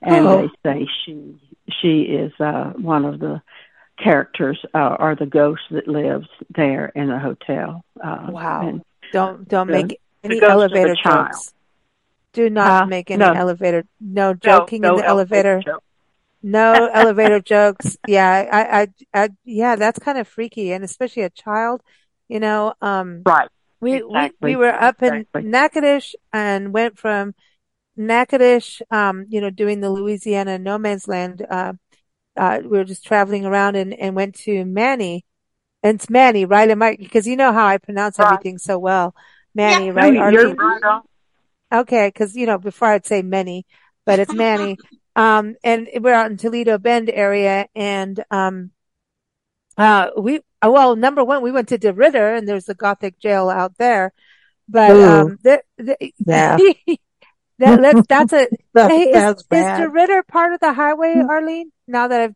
[0.00, 0.48] and oh.
[0.64, 1.36] they say she
[1.80, 3.42] she is uh, one of the
[3.98, 7.84] characters uh, or the ghost that lives there in the hotel.
[8.02, 8.80] Uh, wow!
[9.12, 11.52] don't don't the, make any elevator jokes.
[12.32, 13.32] Do not make any no.
[13.32, 13.84] elevator.
[14.00, 15.62] No joking no, no in the elevator.
[16.44, 17.96] No elevator jokes.
[18.06, 21.80] Yeah, I, I, I, yeah, that's kind of freaky, and especially a child
[22.34, 23.48] you know, um, right.
[23.78, 24.32] We, exactly.
[24.40, 25.42] we, we were up exactly.
[25.42, 27.32] in Natchitoches and went from
[27.96, 31.46] Natchitoches, um, you know, doing the Louisiana no man's land.
[31.48, 31.74] Uh,
[32.36, 35.24] uh, we were just traveling around and, and went to Manny.
[35.84, 36.68] And it's Manny, right?
[36.68, 38.32] Am I, because you know how I pronounce right.
[38.32, 39.14] everything so well.
[39.54, 39.92] Manny, yeah.
[39.92, 40.12] right?
[40.12, 41.02] You're right
[41.72, 42.10] Okay.
[42.10, 43.64] Cause, you know, before I'd say many,
[44.04, 44.76] but it's Manny.
[45.14, 48.72] um, and we're out in Toledo Bend area and, um,
[49.76, 53.76] uh, we, well, number one, we went to DeRidder and there's a Gothic jail out
[53.78, 54.12] there.
[54.68, 55.04] But, Ooh.
[55.04, 56.56] um, the, the, yeah.
[57.58, 61.28] that, that's a, that, hey, is, is DeRidder part of the highway, mm.
[61.28, 61.70] Arlene?
[61.86, 62.34] Now that I've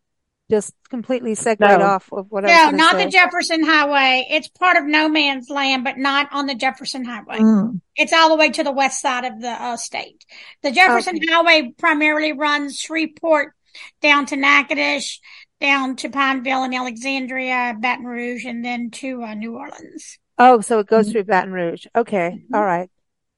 [0.51, 1.81] just completely segued no.
[1.81, 3.05] off of what I No, not say.
[3.05, 4.27] the Jefferson Highway.
[4.31, 7.39] It's part of no man's land, but not on the Jefferson Highway.
[7.39, 7.81] Mm.
[7.97, 10.25] It's all the way to the west side of the uh, state.
[10.63, 11.27] The Jefferson okay.
[11.31, 13.55] Highway primarily runs Shreveport
[14.01, 15.21] down to Natchitoches,
[15.61, 20.19] down to Pineville and Alexandria, Baton Rouge, and then to uh, New Orleans.
[20.39, 21.13] Oh, so it goes mm-hmm.
[21.13, 21.87] through Baton Rouge.
[21.97, 22.41] Okay.
[22.43, 22.55] Mm-hmm.
[22.55, 22.91] All right.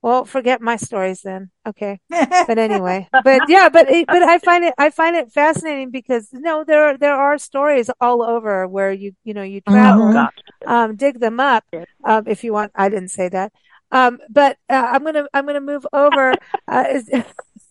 [0.02, 1.50] Well, forget my stories then.
[1.66, 2.00] Okay.
[2.46, 6.28] But anyway, but yeah, but, it, but I find it, I find it fascinating because
[6.32, 10.68] no, there are, there are stories all over where you, you know, you travel, mm-hmm.
[10.68, 11.64] um, dig them up,
[12.04, 12.72] um, if you want.
[12.74, 13.52] I didn't say that.
[13.92, 16.34] Um, but, uh, I'm going to, I'm going to move over.
[16.66, 16.84] Uh,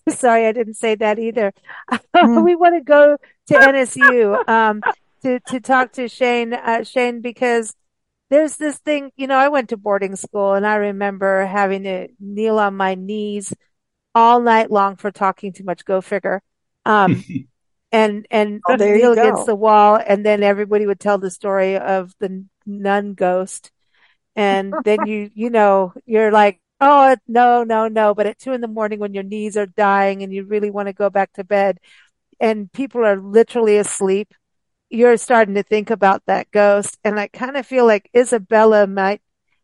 [0.17, 1.53] sorry, I didn't say that either.
[2.15, 2.43] Mm.
[2.43, 3.17] we want to go
[3.47, 4.81] to NSU um,
[5.23, 7.73] to to talk to Shayne uh, Shayne because
[8.29, 9.11] there's this thing.
[9.15, 12.95] You know, I went to boarding school and I remember having to kneel on my
[12.95, 13.53] knees
[14.13, 15.85] all night long for talking too much.
[15.85, 16.41] Go figure.
[16.85, 17.23] Um,
[17.91, 22.13] and and oh, kneel against the wall, and then everybody would tell the story of
[22.19, 23.71] the nun ghost,
[24.35, 28.61] and then you you know you're like oh no no no but at two in
[28.61, 31.43] the morning when your knees are dying and you really want to go back to
[31.43, 31.79] bed
[32.39, 34.33] and people are literally asleep,
[34.89, 36.97] you're starting to think about that ghost.
[37.03, 39.21] And I kind of feel like Isabella might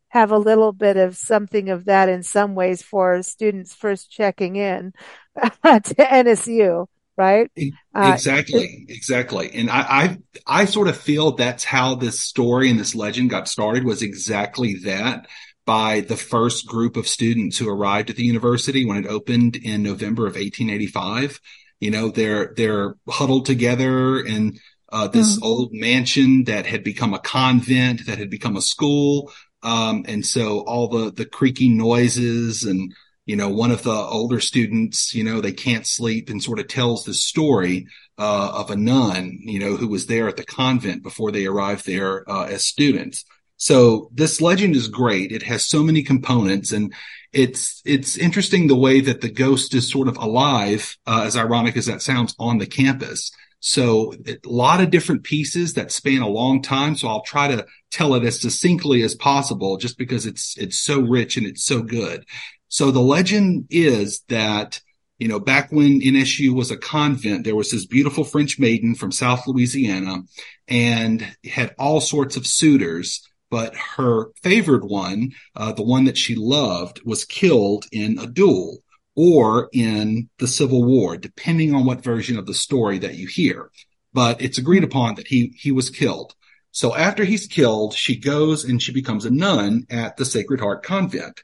[0.09, 4.55] have a little bit of something of that in some ways for students first checking
[4.55, 4.93] in
[5.41, 7.49] to NSU, right?
[7.93, 9.51] Uh, exactly, uh, exactly.
[9.53, 13.47] And I, I, I sort of feel that's how this story and this legend got
[13.47, 15.27] started was exactly that
[15.65, 19.81] by the first group of students who arrived at the university when it opened in
[19.81, 21.39] November of 1885.
[21.79, 24.59] You know, they're, they're huddled together in
[24.91, 25.43] uh, this mm.
[25.43, 29.31] old mansion that had become a convent, that had become a school.
[29.63, 32.93] Um, and so all the, the creaky noises and,
[33.25, 36.67] you know, one of the older students, you know, they can't sleep and sort of
[36.67, 41.03] tells the story, uh, of a nun, you know, who was there at the convent
[41.03, 43.25] before they arrived there, uh, as students.
[43.57, 45.31] So this legend is great.
[45.31, 46.93] It has so many components and
[47.31, 51.75] it's, it's interesting the way that the ghost is sort of alive, uh, as ironic
[51.77, 53.31] as that sounds on the campus.
[53.59, 56.95] So a lot of different pieces that span a long time.
[56.95, 60.99] So I'll try to tell it as succinctly as possible just because it's, it's so
[60.99, 62.25] rich and it's so good.
[62.67, 64.81] So the legend is that
[65.17, 69.11] you know, back when NSU was a convent, there was this beautiful French maiden from
[69.11, 70.23] South Louisiana
[70.67, 76.35] and had all sorts of suitors but her favored one, uh, the one that she
[76.35, 78.79] loved, was killed in a duel
[79.15, 83.71] or in the Civil War, depending on what version of the story that you hear.
[84.11, 86.35] But it's agreed upon that he, he was killed.
[86.71, 90.83] So after he's killed, she goes and she becomes a nun at the Sacred Heart
[90.83, 91.41] Convent.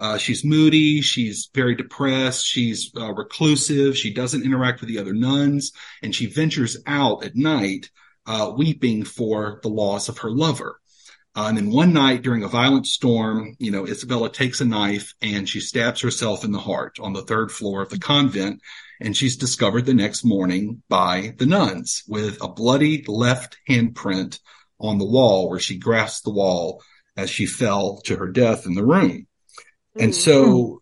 [0.00, 1.00] Uh, she's moody.
[1.00, 2.46] She's very depressed.
[2.46, 3.98] She's uh, reclusive.
[3.98, 5.72] She doesn't interact with the other nuns
[6.04, 7.90] and she ventures out at night,
[8.26, 10.78] uh, weeping for the loss of her lover.
[11.36, 15.14] Uh, and then one night during a violent storm, you know, Isabella takes a knife
[15.22, 18.60] and she stabs herself in the heart on the third floor of the convent.
[19.00, 24.40] And she's discovered the next morning by the nuns with a bloody left handprint
[24.80, 26.82] on the wall where she grasped the wall
[27.16, 29.26] as she fell to her death in the room.
[29.98, 30.74] And so mm-hmm.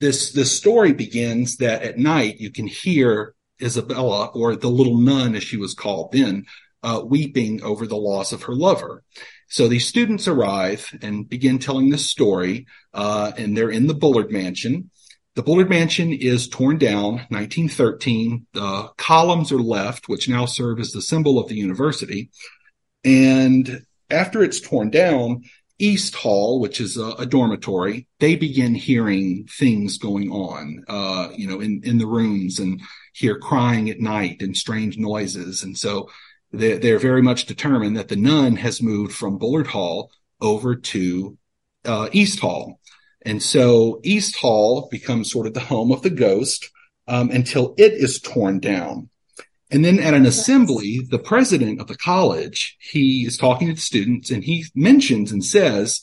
[0.00, 5.34] this, this story begins that at night you can hear Isabella or the little nun
[5.34, 6.46] as she was called then,
[6.82, 9.02] uh, weeping over the loss of her lover.
[9.48, 14.30] So these students arrive and begin telling this story, uh, and they're in the Bullard
[14.30, 14.90] Mansion.
[15.34, 18.46] The Bullard Mansion is torn down 1913.
[18.52, 22.30] The columns are left, which now serve as the symbol of the university.
[23.04, 25.42] And after it's torn down,
[25.78, 31.48] East Hall, which is a, a dormitory, they begin hearing things going on, uh, you
[31.48, 32.80] know, in, in the rooms and
[33.12, 35.64] hear crying at night and strange noises.
[35.64, 36.10] And so
[36.58, 41.38] they're, they're very much determined that the nun has moved from Bullard Hall over to
[41.84, 42.80] uh, East Hall.
[43.22, 46.70] And so East Hall becomes sort of the home of the ghost
[47.08, 49.08] um, until it is torn down.
[49.70, 53.80] And then at an assembly, the president of the college, he is talking to the
[53.80, 56.02] students and he mentions and says,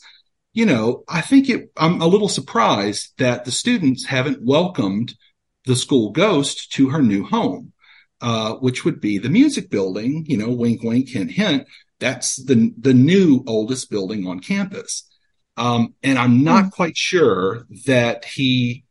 [0.53, 5.13] you know, I think it, I'm a little surprised that the students haven't welcomed
[5.65, 7.70] the school ghost to her new home
[8.21, 11.67] uh, which would be the music building, you know, wink, wink, hint, hint.
[11.99, 15.07] That's the, the new oldest building on campus.
[15.57, 16.71] Um, and I'm not mm.
[16.71, 18.85] quite sure that he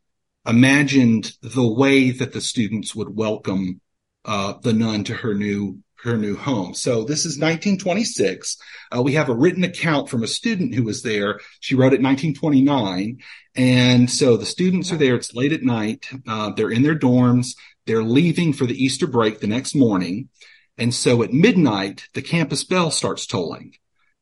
[0.45, 3.81] imagined the way that the students would welcome,
[4.25, 6.73] uh, the nun to her new, her new home.
[6.73, 8.57] So this is 1926.
[8.95, 11.39] Uh, we have a written account from a student who was there.
[11.59, 13.19] She wrote it 1929.
[13.55, 15.15] And so the students are there.
[15.15, 16.07] It's late at night.
[16.27, 17.55] Uh, they're in their dorms.
[17.85, 20.29] They're leaving for the Easter break the next morning.
[20.77, 23.73] And so at midnight, the campus bell starts tolling.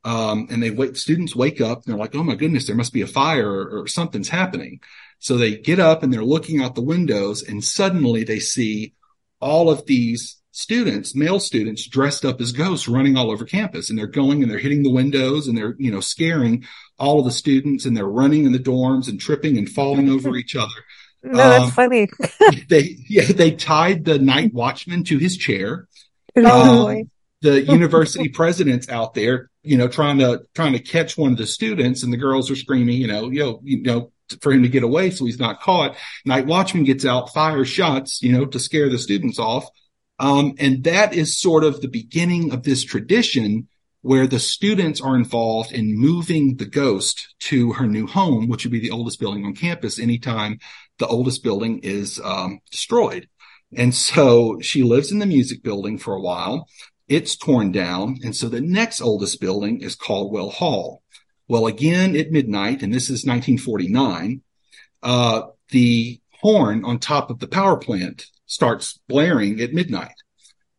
[0.03, 2.93] Um, and they wait, students wake up and they're like, Oh my goodness, there must
[2.93, 4.79] be a fire or, or something's happening.
[5.19, 8.93] So they get up and they're looking out the windows and suddenly they see
[9.41, 13.99] all of these students, male students dressed up as ghosts running all over campus and
[13.99, 16.65] they're going and they're hitting the windows and they're, you know, scaring
[16.97, 20.35] all of the students and they're running in the dorms and tripping and falling over
[20.35, 20.67] each other.
[21.21, 22.09] No, that's um, funny.
[22.69, 25.87] they yeah they tied the night watchman to his chair.
[26.35, 27.09] Oh, um,
[27.41, 31.47] the university president's out there, you know, trying to trying to catch one of the
[31.47, 34.69] students, and the girls are screaming, you know, you know, you know, for him to
[34.69, 35.95] get away so he's not caught.
[36.25, 39.67] Night watchman gets out, fires shots, you know, to scare the students off.
[40.19, 43.67] Um, and that is sort of the beginning of this tradition
[44.01, 48.71] where the students are involved in moving the ghost to her new home, which would
[48.71, 50.59] be the oldest building on campus anytime
[50.99, 53.27] the oldest building is um, destroyed.
[53.75, 56.67] And so she lives in the music building for a while.
[57.07, 58.17] It's torn down.
[58.23, 61.01] And so the next oldest building is Caldwell Hall.
[61.47, 64.41] Well, again at midnight, and this is 1949,
[65.01, 70.13] uh, the horn on top of the power plant starts blaring at midnight.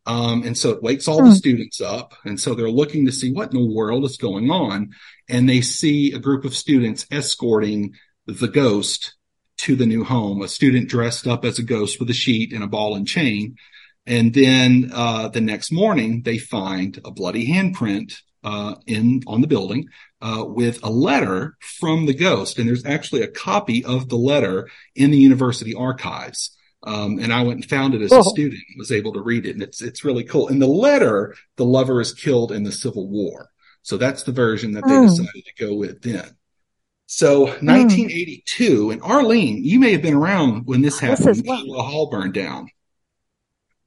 [0.06, 1.34] Um, and so it wakes all the hmm.
[1.34, 2.14] students up.
[2.24, 4.90] And so they're looking to see what in the world is going on.
[5.28, 7.94] And they see a group of students escorting
[8.26, 9.14] the ghost
[9.60, 12.64] to the new home, a student dressed up as a ghost with a sheet and
[12.64, 13.56] a ball and chain.
[14.06, 19.46] And then uh, the next morning, they find a bloody handprint uh, in on the
[19.46, 19.88] building
[20.22, 24.68] uh, with a letter from the ghost, and there's actually a copy of the letter
[24.94, 26.56] in the university archives.
[26.82, 28.20] Um, and I went and found it as oh.
[28.20, 30.48] a student, was able to read it, and it's it's really cool.
[30.48, 33.50] In the letter, the lover is killed in the Civil War,
[33.82, 35.08] so that's the version that they mm.
[35.08, 36.36] decided to go with then.
[37.12, 38.92] So 1982, mm.
[38.92, 41.26] and Arlene, you may have been around when this happened.
[41.26, 42.68] This Caldwell Hall burned down.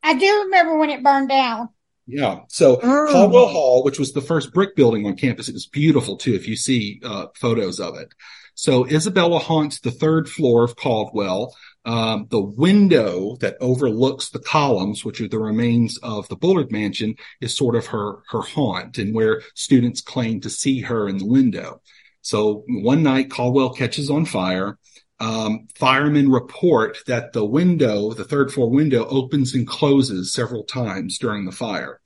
[0.04, 1.70] I do remember when it burned down.
[2.06, 2.42] Yeah.
[2.50, 3.08] So oh.
[3.10, 6.34] Caldwell Hall, which was the first brick building on campus, it was beautiful too.
[6.34, 8.14] If you see uh, photos of it.
[8.56, 11.56] So Isabella haunts the third floor of Caldwell.
[11.86, 17.16] Um, the window that overlooks the columns, which are the remains of the Bullard Mansion,
[17.40, 21.26] is sort of her her haunt, and where students claim to see her in the
[21.26, 21.82] window.
[22.24, 24.80] So one night, Caldwell catches on fire.
[25.20, 31.20] Um, firemen report that the window, the third floor window, opens and closes several times
[31.20, 32.00] during the fire.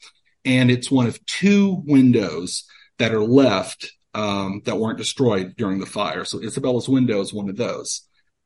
[0.44, 2.66] And it's one of two windows
[2.98, 6.26] that are left um, that weren't destroyed during the fire.
[6.26, 8.02] So Isabella's window is one of those.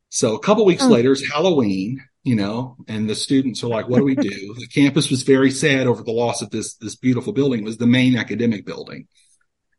[0.09, 0.89] So a couple weeks mm.
[0.89, 4.53] later is Halloween, you know, and the students are like, what do we do?
[4.55, 7.61] the campus was very sad over the loss of this, this beautiful building.
[7.61, 9.07] It was the main academic building.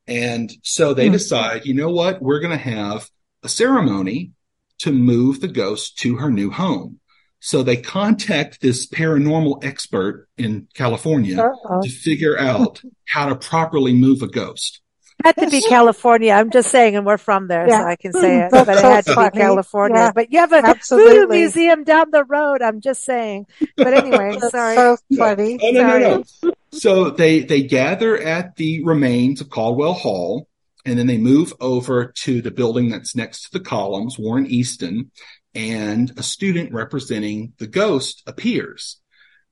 [0.06, 1.12] And so they mm.
[1.12, 2.20] decide, you know what?
[2.20, 3.08] We're going to have
[3.42, 4.32] a ceremony
[4.80, 6.98] to move the ghost to her new home.
[7.40, 11.82] So they contact this paranormal expert in California Uh-oh.
[11.82, 14.81] to figure out how to properly move a ghost.
[15.24, 16.32] It had to be California.
[16.32, 17.80] I'm just saying, and we're from there, yeah.
[17.80, 18.50] so I can say it.
[18.50, 19.96] But it had to be California.
[19.96, 20.12] Yeah.
[20.12, 21.14] But you have a Absolutely.
[21.14, 22.62] voodoo museum down the road.
[22.62, 23.46] I'm just saying.
[23.76, 24.76] But anyway, sorry.
[24.76, 25.58] So funny.
[25.62, 26.52] Oh, no, no, no.
[26.72, 30.48] so they they gather at the remains of Caldwell Hall,
[30.84, 35.10] and then they move over to the building that's next to the columns, Warren Easton,
[35.54, 39.01] and a student representing the ghost appears.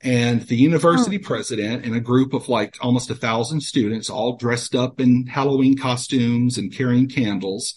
[0.03, 1.27] And the university oh.
[1.27, 5.77] president and a group of like almost a thousand students, all dressed up in Halloween
[5.77, 7.75] costumes and carrying candles,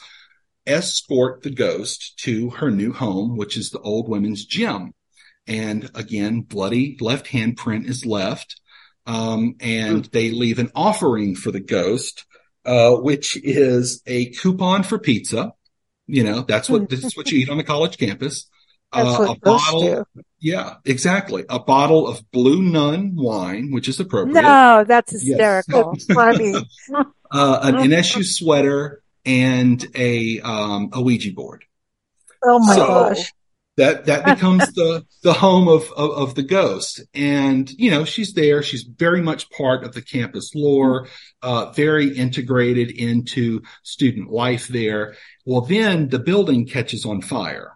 [0.66, 4.94] escort the ghost to her new home, which is the old women's gym.
[5.48, 8.60] And again, bloody left handprint is left.
[9.06, 10.10] Um, and hmm.
[10.14, 12.26] they leave an offering for the ghost
[12.66, 15.54] uh, which is a coupon for pizza.
[16.08, 18.50] You know, that's what this is what you eat on the college campus.
[18.94, 20.08] Uh, a bottle,
[20.40, 21.46] yeah, exactly.
[21.50, 24.42] A bottle of Blue Nun wine, which is appropriate.
[24.42, 25.94] No, that's hysterical.
[25.98, 26.06] Yes.
[26.14, 26.54] funny.
[27.32, 31.66] uh, an NSU sweater and a um, a Ouija board.
[32.44, 33.32] Oh my so, gosh!
[33.78, 38.34] that that becomes the the home of, of, of the ghost and you know she's
[38.34, 41.08] there she's very much part of the campus lore
[41.42, 45.16] uh, very integrated into student life there
[45.46, 47.73] well then the building catches on fire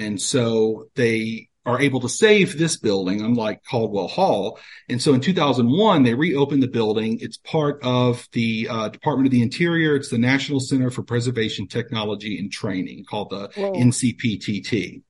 [0.00, 5.20] and so they are able to save this building unlike caldwell hall and so in
[5.20, 10.08] 2001 they reopened the building it's part of the uh, department of the interior it's
[10.08, 13.72] the national center for preservation technology and training called the Whoa.
[13.74, 15.02] ncptt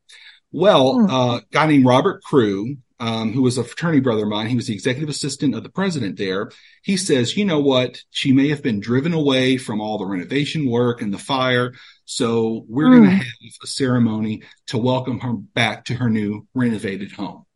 [0.52, 1.10] well, hmm.
[1.10, 4.56] uh, a guy named Robert Crew, um, who was a fraternity brother of mine, he
[4.56, 6.50] was the executive assistant of the president there.
[6.82, 8.02] He says, you know what?
[8.10, 11.72] She may have been driven away from all the renovation work and the fire.
[12.10, 12.96] So we're mm.
[12.96, 13.24] going to have
[13.62, 17.46] a ceremony to welcome her back to her new renovated home.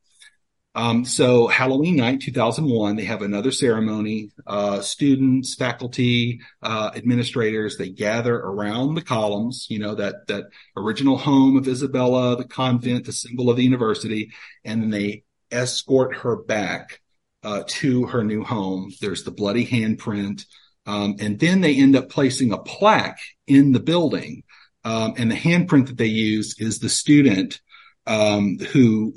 [0.76, 4.30] Um, so Halloween night, 2001, they have another ceremony.
[4.46, 10.44] Uh, students, faculty, uh, administrators, they gather around the columns, you know, that, that
[10.76, 14.30] original home of Isabella, the convent, the symbol of the university,
[14.64, 17.00] and then they escort her back,
[17.42, 18.92] uh, to her new home.
[19.00, 20.44] There's the bloody handprint.
[20.86, 24.43] Um, and then they end up placing a plaque in the building.
[24.84, 27.60] Um, and the handprint that they use is the student,
[28.06, 29.14] um, who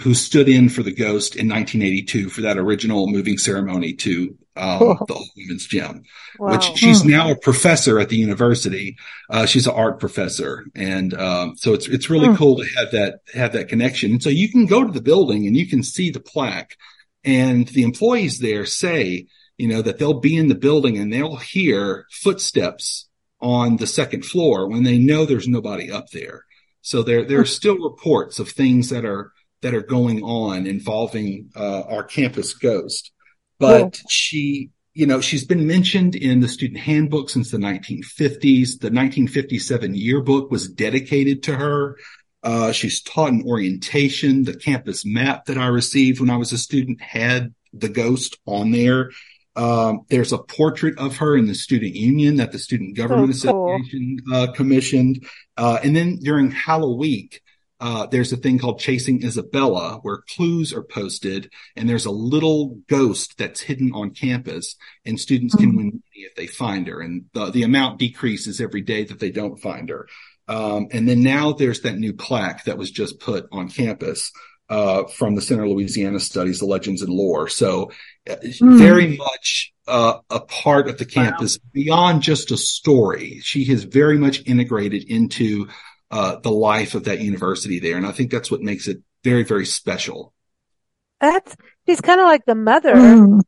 [0.00, 4.98] who stood in for the ghost in 1982 for that original moving ceremony to um,
[5.06, 6.04] the old women's gym,
[6.38, 6.52] wow.
[6.52, 7.10] which she's hmm.
[7.10, 8.96] now a professor at the university.
[9.30, 12.34] Uh, she's an art professor, and um, so it's it's really hmm.
[12.34, 14.12] cool to have that have that connection.
[14.12, 16.76] And so you can go to the building and you can see the plaque,
[17.24, 21.36] and the employees there say, you know, that they'll be in the building and they'll
[21.36, 23.07] hear footsteps
[23.40, 26.44] on the second floor when they know there's nobody up there.
[26.80, 29.32] So there there are still reports of things that are
[29.62, 33.12] that are going on involving uh, our campus ghost.
[33.58, 38.78] But she, you know, she's been mentioned in the student handbook since the 1950s.
[38.78, 41.96] The 1957 yearbook was dedicated to her.
[42.42, 44.44] Uh, she's taught in orientation.
[44.44, 48.70] The campus map that I received when I was a student had the ghost on
[48.70, 49.10] there.
[49.58, 53.50] Um, there's a portrait of her in the student union that the student government oh,
[53.50, 53.74] cool.
[53.74, 55.26] association uh, commissioned.
[55.56, 57.30] Uh, and then during Halloween,
[57.80, 62.76] uh, there's a thing called Chasing Isabella where clues are posted and there's a little
[62.88, 65.64] ghost that's hidden on campus and students mm-hmm.
[65.64, 67.00] can win money if they find her.
[67.00, 70.08] And the, the amount decreases every day that they don't find her.
[70.46, 74.30] Um, and then now there's that new plaque that was just put on campus.
[74.70, 77.48] Uh, from the Center Louisiana Studies, the Legends and Lore.
[77.48, 77.90] So,
[78.28, 78.78] uh, mm.
[78.78, 81.70] very much uh, a part of the campus wow.
[81.72, 83.40] beyond just a story.
[83.42, 85.68] She has very much integrated into
[86.10, 87.96] uh, the life of that university there.
[87.96, 90.34] And I think that's what makes it very, very special.
[91.18, 91.56] That's,
[91.86, 93.40] she's kind of like the mother mm.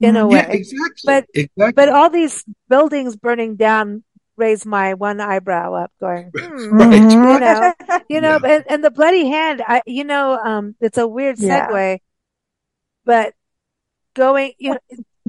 [0.00, 0.40] in a way.
[0.40, 1.02] Yeah, exactly.
[1.06, 1.72] But, exactly.
[1.72, 4.04] but all these buildings burning down
[4.36, 7.10] raise my one eyebrow up going, hmm, right.
[7.10, 7.72] you know,
[8.08, 8.54] you know, yeah.
[8.56, 11.96] and, and, the bloody hand, I, you know, um, it's a weird segue, yeah.
[13.04, 13.34] but
[14.14, 14.78] going, you know,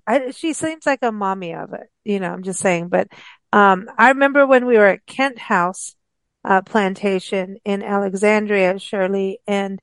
[0.05, 3.07] I, she seems like a mommy of it, you know, I'm just saying, but,
[3.53, 5.95] um, I remember when we were at Kent House,
[6.43, 9.39] uh, plantation in Alexandria, Shirley.
[9.47, 9.81] And,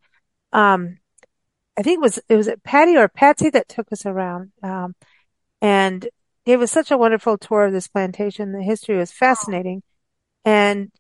[0.53, 0.99] um,
[1.77, 4.53] I think it was, it was Patty or Patsy that took us around.
[4.63, 4.95] Um,
[5.61, 6.09] and
[6.47, 8.53] gave us such a wonderful tour of this plantation.
[8.53, 9.83] The history was fascinating.
[10.45, 10.91] And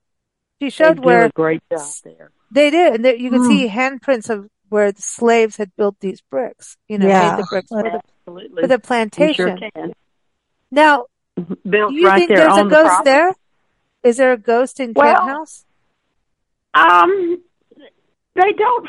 [0.61, 2.31] she showed where great job there.
[2.51, 2.95] They did.
[2.95, 3.49] And there, you could mm.
[3.49, 7.37] see handprints of where the slaves had built these bricks, you know, yeah.
[7.37, 9.59] made the bricks for the, for the plantation.
[9.59, 9.93] Sure
[10.71, 13.11] now, Built do you right think there's a the ghost property.
[13.11, 13.35] there?
[14.03, 15.65] Is there a ghost in well, Kent House?
[16.75, 17.43] Um,
[18.35, 18.89] they don't.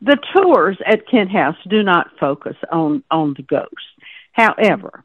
[0.00, 3.74] The tours at Kent House do not focus on on the ghosts.
[4.32, 5.04] However,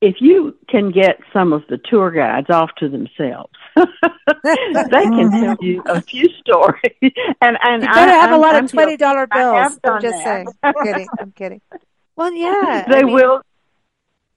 [0.00, 5.56] if you can get some of the tour guides off to themselves, they can tell
[5.60, 6.80] you a few stories.
[7.40, 9.78] And and you better I, have I'm, a lot I'm of twenty dollar bills.
[9.84, 10.22] I'm just that.
[10.22, 10.54] saying.
[10.62, 11.10] I'm kidding.
[11.18, 11.60] I'm kidding.
[12.16, 13.42] Well, yeah, they I mean, will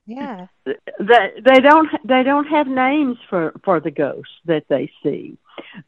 [0.05, 5.37] Yeah, they they don't they don't have names for for the ghosts that they see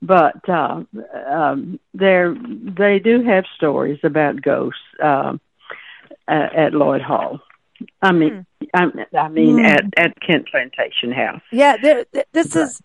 [0.02, 0.84] but uh
[1.28, 5.40] um they're they do have stories about ghosts um
[6.28, 7.40] at, at loyd hall
[8.02, 8.96] i mean Hmm.
[9.14, 9.66] I, I mean Hmm.
[9.66, 11.78] at at kent plantation house yeah.
[11.82, 12.82] There, this is.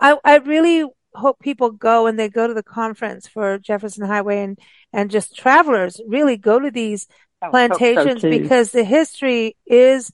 [0.00, 0.84] I I really
[1.14, 4.58] hope people go and they go to the conference for Jefferson Highway and
[4.92, 7.06] and just travelers really go to these
[7.42, 10.10] I hope so, plantations because the history is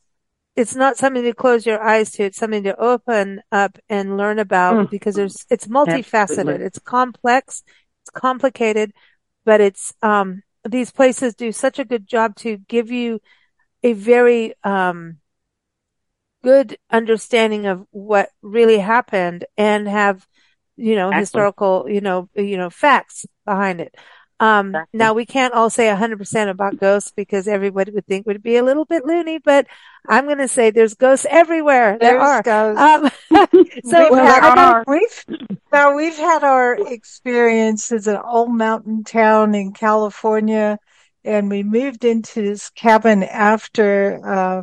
[0.57, 4.39] it's not something to close your eyes to it's something to open up and learn
[4.39, 4.91] about Mm.
[4.91, 6.67] because there's it's multifaceted Absolutely.
[6.67, 7.63] it's complex
[8.03, 8.93] it's complicated
[9.45, 13.21] but it's um these places do such a good job to give you
[13.83, 15.19] a very um
[16.43, 20.27] good understanding of what really happened and have
[20.77, 21.21] you know Exactly.
[21.21, 23.95] historical you know you know facts behind it
[24.39, 24.99] um Exactly.
[24.99, 28.63] now we can't all say 100% about ghosts because everybody would think would be a
[28.63, 29.67] little bit loony but
[30.09, 32.81] i'm going to say there's ghosts everywhere there are ghosts.
[32.81, 33.11] um
[33.85, 35.25] so we've, I had, got- we've
[35.73, 40.79] now we've had our experiences in an old mountain town in California,
[41.27, 44.63] and we moved into this cabin after uh,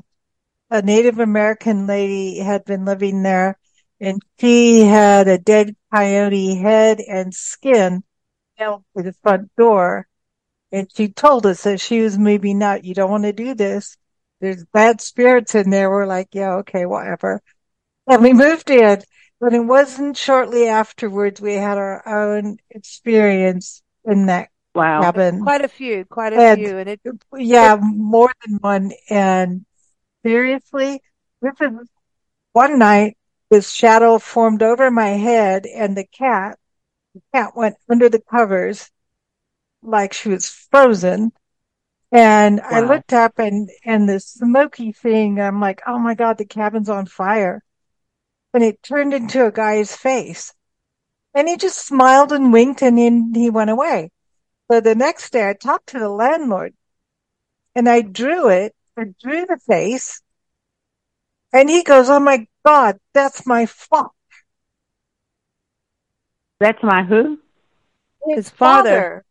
[0.69, 3.59] a Native American lady had been living there,
[3.99, 8.03] and she had a dead coyote head and skin
[8.57, 10.07] nailed to the front door,
[10.71, 12.85] and she told us that she was moving out.
[12.85, 13.97] You don't want to do this.
[14.39, 15.89] There's bad spirits in there.
[15.89, 17.41] We're like, yeah, okay, whatever.
[18.07, 19.01] And we moved in,
[19.39, 25.41] but it wasn't shortly afterwards we had our own experience in that wow cabin.
[25.43, 27.01] quite a few quite a And- few and it
[27.37, 28.91] Yeah, more than one.
[29.09, 29.65] And
[30.25, 31.01] seriously,
[31.41, 31.87] this is
[32.53, 33.17] one night
[33.49, 36.57] this shadow formed over my head and the cat,
[37.13, 38.89] the cat went under the covers
[39.83, 41.31] like she was frozen.
[42.11, 46.45] And I looked up and, and the smoky thing, I'm like, oh my God, the
[46.45, 47.63] cabin's on fire.
[48.53, 50.53] And it turned into a guy's face.
[51.33, 54.11] And he just smiled and winked and then he went away.
[54.73, 56.73] So the next day I talked to the landlord
[57.75, 60.19] and I drew it, I drew the face.
[61.53, 64.09] And he goes, Oh my God, that's my father.
[66.59, 67.37] that's my who
[68.29, 69.23] His father.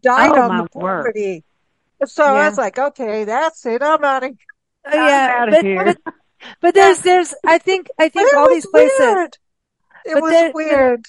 [0.00, 1.02] died Oh, on my the word.
[1.02, 1.44] property.
[2.06, 3.82] So I was like, okay, that's it.
[3.82, 4.38] I'm out of here.
[4.86, 6.14] Oh, yeah out of but, here but
[6.62, 9.36] but there's there's i think i think all these places weird.
[10.06, 11.04] It was there- weird.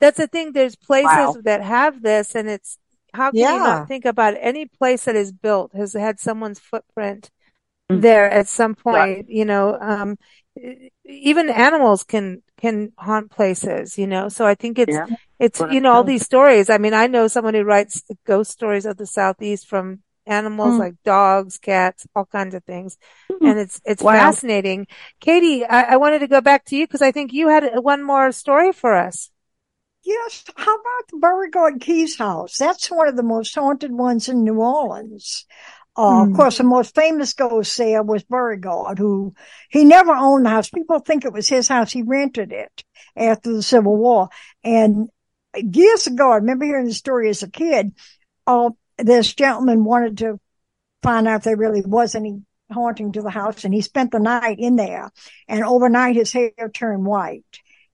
[0.00, 0.52] that's the thing.
[0.52, 1.36] There's places Wow.
[1.44, 2.76] that have this and it's,
[3.14, 7.30] how can you not think about any place that is built has had someone's footprint
[7.90, 8.00] Mhm.
[8.00, 9.24] there at some point, Right.
[9.28, 10.16] you know, um,
[11.04, 15.06] even animals can, can haunt places, you know, so I think it's, Yeah.
[15.38, 16.70] it's, Well, you know, all these stories.
[16.70, 20.78] I mean, I know someone who writes ghost stories of the Southeast from animals Mm.
[20.78, 22.98] like dogs, cats, all kinds of things.
[23.30, 23.46] Hmm.
[23.46, 24.18] And it's, it's Wow.
[24.18, 24.86] fascinating.
[25.20, 28.02] Katy, I, I wanted to go back to you because I think you had one
[28.02, 29.30] more story for us.
[30.02, 30.44] Yes.
[30.56, 32.56] How about the Beauregard-Keyes house?
[32.58, 35.46] That's one of the most haunted ones in New Orleans.
[35.96, 36.30] Uh, Hmm.
[36.30, 39.34] Of course, the most famous ghost there was Beauregard, who
[39.68, 40.70] he never owned the house.
[40.70, 41.92] People think it was his house.
[41.92, 42.84] He rented it
[43.16, 44.28] after the Civil War.
[44.64, 45.08] And
[45.54, 47.92] years ago, I remember hearing the story as a kid.
[48.46, 50.40] Uh, this gentleman wanted to
[51.02, 52.42] find out if there really was any
[52.72, 55.10] haunting to the house, and he spent the night in there.
[55.48, 57.44] And overnight, his hair turned white.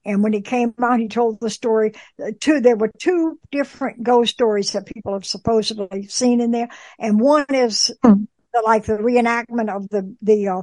[0.07, 1.91] And when he came out, he told the story.
[2.19, 6.69] uh, Two, there were two different ghost stories that people have supposedly seen in there,
[6.97, 8.23] and one is Hmm.
[8.53, 10.61] the, like the reenactment of the the uh,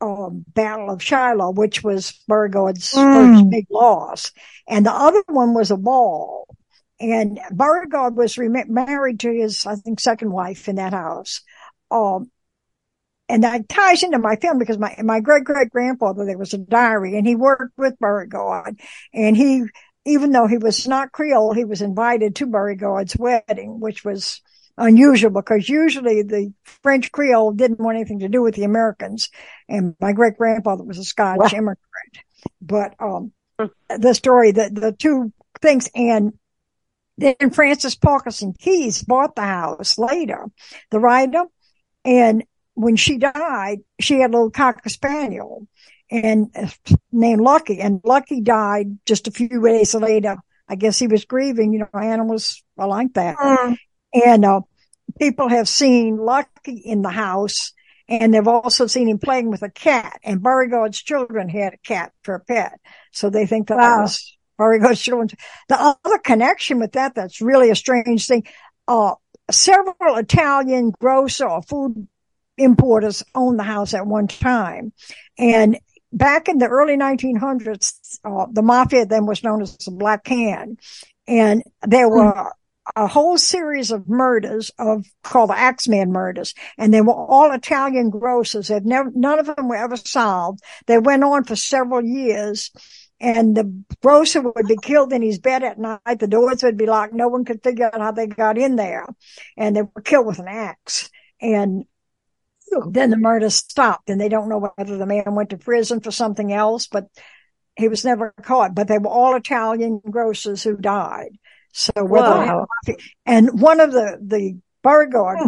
[0.00, 3.14] uh, Battle of Shiloh, which was Beauregard's Mm.
[3.14, 4.32] first big loss,
[4.68, 6.46] and the other one was a ball.
[7.00, 11.42] And Beauregard was rem- married to his, I think, second wife in that house.
[11.90, 12.30] Um,
[13.28, 16.58] and that ties into my film because my, my great great grandfather, there was a
[16.58, 18.80] diary and he worked with Beauregard
[19.12, 19.64] and he,
[20.04, 24.40] even though he was not Creole, he was invited to Beauregard's wedding, which was
[24.76, 29.28] unusual because usually the French Creole didn't want anything to do with the Americans.
[29.68, 31.48] And my great grandfather was a Scotch Wow.
[31.52, 31.78] immigrant.
[32.62, 33.32] But, um,
[33.88, 36.32] the story, the, the two things and
[37.18, 40.46] then Frances Parkinson Keyes bought the house later,
[40.90, 41.44] the writer,
[42.04, 42.44] and
[42.78, 45.66] when she died, she had a little cocker spaniel
[46.10, 46.68] and uh,
[47.12, 50.36] named Lucky, and Lucky died just a few days later.
[50.68, 51.72] I guess he was grieving.
[51.72, 53.74] You know, animals are like that, Hmm.
[54.14, 54.60] and uh,
[55.18, 57.72] people have seen Lucky in the house,
[58.08, 60.20] and they've also seen him playing with a cat.
[60.22, 62.78] And Beauregard's children had a cat for a pet,
[63.12, 64.02] so they think that, that Wow.
[64.02, 65.28] was Beauregard's children.
[65.68, 68.44] The other connection with that that's really a strange thing.
[68.86, 69.14] Uh,
[69.50, 72.06] several Italian grocer or food
[72.58, 74.92] importers owned the house at one time.
[75.38, 75.78] And
[76.12, 80.80] back in the early 1900s, uh, the mafia then was known as the Black Hand.
[81.26, 82.52] And there were
[82.96, 86.54] a whole series of murders of called the Axeman murders.
[86.78, 88.68] And they were all Italian grocers.
[88.68, 90.60] They've never, none of them were ever solved.
[90.86, 92.70] They went on for several years
[93.20, 96.18] and the grocer would be killed in his bed at night.
[96.18, 97.12] The doors would be locked.
[97.12, 99.06] No one could figure out how they got in there
[99.56, 101.10] and they were killed with an axe.
[101.40, 101.84] And
[102.90, 106.10] then the murder stopped and they don't know whether the man went to prison for
[106.10, 107.06] something else, but
[107.76, 108.74] he was never caught.
[108.74, 111.38] But they were all Italian grocers who died.
[111.72, 112.66] So whether Wow.
[113.26, 115.38] and one of the the Beauregard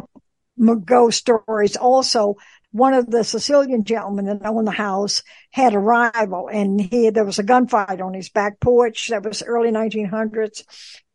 [0.84, 2.36] ghost stories also
[2.72, 7.24] one of the Sicilian gentlemen that owned the house had a rival and he there
[7.24, 10.62] was a gunfight on his back porch that was early 1900s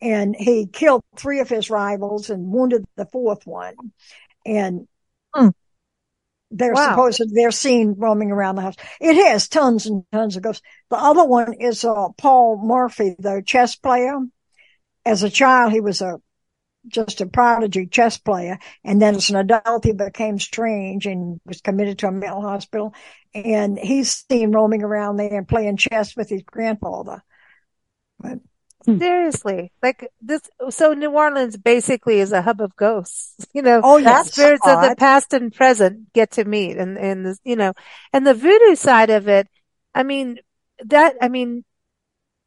[0.01, 3.76] and he killed three of his rivals and wounded the fourth one
[4.45, 4.88] and
[5.34, 5.49] Hmm.
[6.58, 6.91] They're Wow.
[6.91, 8.76] supposed they're seen roaming around the house.
[9.01, 10.62] It has tons and tons of ghosts.
[10.89, 14.18] The other one is uh, Paul Morphy, the chess player.
[15.06, 16.22] As a child, he was a
[16.88, 21.62] just a prodigy chess player, and then as an adult, he became strange and was
[21.62, 22.93] committed to a mental hospital.
[23.34, 27.24] And he's seen roaming around there and playing chess with his grandfather.
[28.86, 30.42] Seriously, like this.
[30.70, 33.46] So New Orleans basically is a hub of ghosts.
[33.54, 34.34] You know, Oh, yes.
[34.34, 37.74] spirits of the past and present get to meet, and and this, you know,
[38.14, 39.48] and the voodoo side of it.
[39.94, 40.38] I mean,
[40.86, 41.16] that.
[41.22, 41.64] I mean,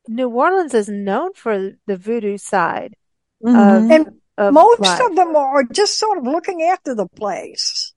[0.06, 2.94] New Orleans is known for the voodoo side
[3.42, 3.84] Mhm.
[3.86, 5.00] of, And of most life.
[5.00, 7.94] of them are just sort of looking after the place,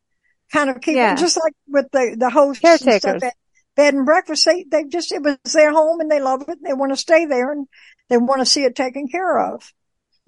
[0.52, 1.16] kind of keeping, Yeah.
[1.16, 3.22] just like with the the hosts and stuff
[3.76, 4.46] bed and breakfast.
[4.46, 6.50] They they just it was their home and they love it.
[6.50, 7.68] And they want to stay there and
[8.12, 9.74] they want to see it taken care of.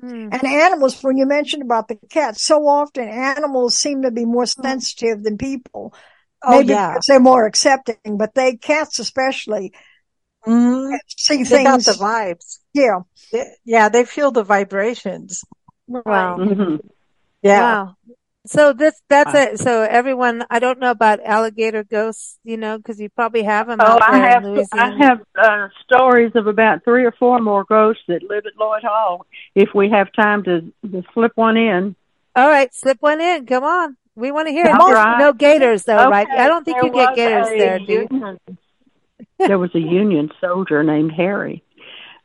[0.02, 0.30] Hmm.
[0.32, 4.46] And animals, when you mentioned about the cats, so often animals seem to be more
[4.48, 5.94] sensitive than people.
[6.42, 6.94] Oh, Maybe yeah.
[6.94, 9.74] because they're more accepting, but they cats especially
[10.46, 10.98] Mhm.
[11.08, 11.86] see They got things.
[11.86, 12.60] the vibes.
[12.74, 13.00] yeah,
[13.32, 15.44] They- Yeah, they feel the vibrations.
[15.88, 16.38] Wow.
[16.38, 16.80] Mhm.
[17.42, 17.60] Yeah.
[17.84, 17.96] Wow.
[18.46, 19.42] So this, that's Wow.
[19.42, 19.60] it.
[19.60, 23.80] So everyone, I don't know about alligator ghosts, you know, cause you probably have them
[23.82, 28.24] Oh, I have I have uh, stories of about three or four more ghosts that
[28.24, 29.26] live at Loyd Hall.
[29.56, 31.96] If we have time to, to slip one in,
[32.36, 33.46] All right, slip one in.
[33.46, 33.96] Come on.
[34.16, 34.74] We want to hear it.
[34.74, 35.20] I'll.
[35.20, 36.28] No gators though, right?
[36.30, 38.38] I don't think there you get gators there, do you?
[39.40, 41.64] There was a Union soldier named Harry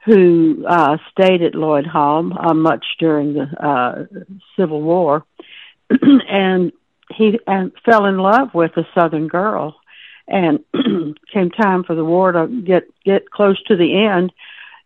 [0.04, 4.04] who uh, stayed at Loyd Hall uh, much during the uh,
[4.58, 5.24] Civil War,
[6.28, 6.72] and
[7.10, 9.76] he and fell in love with a Southern girl.
[10.26, 10.62] And
[11.32, 14.32] came time for the war to get get close to the end.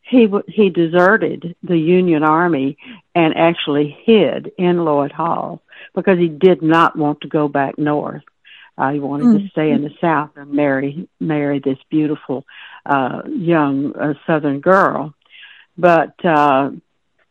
[0.02, 2.76] He w- he deserted the Union Army
[3.14, 5.60] and actually hid in Loyd Hall
[5.94, 8.22] because he did not want to go back north.
[8.78, 12.44] Uh, he wanted to stay in the South and marry marry this beautiful
[12.86, 15.12] uh, young uh, Southern girl.
[15.76, 16.70] but uh,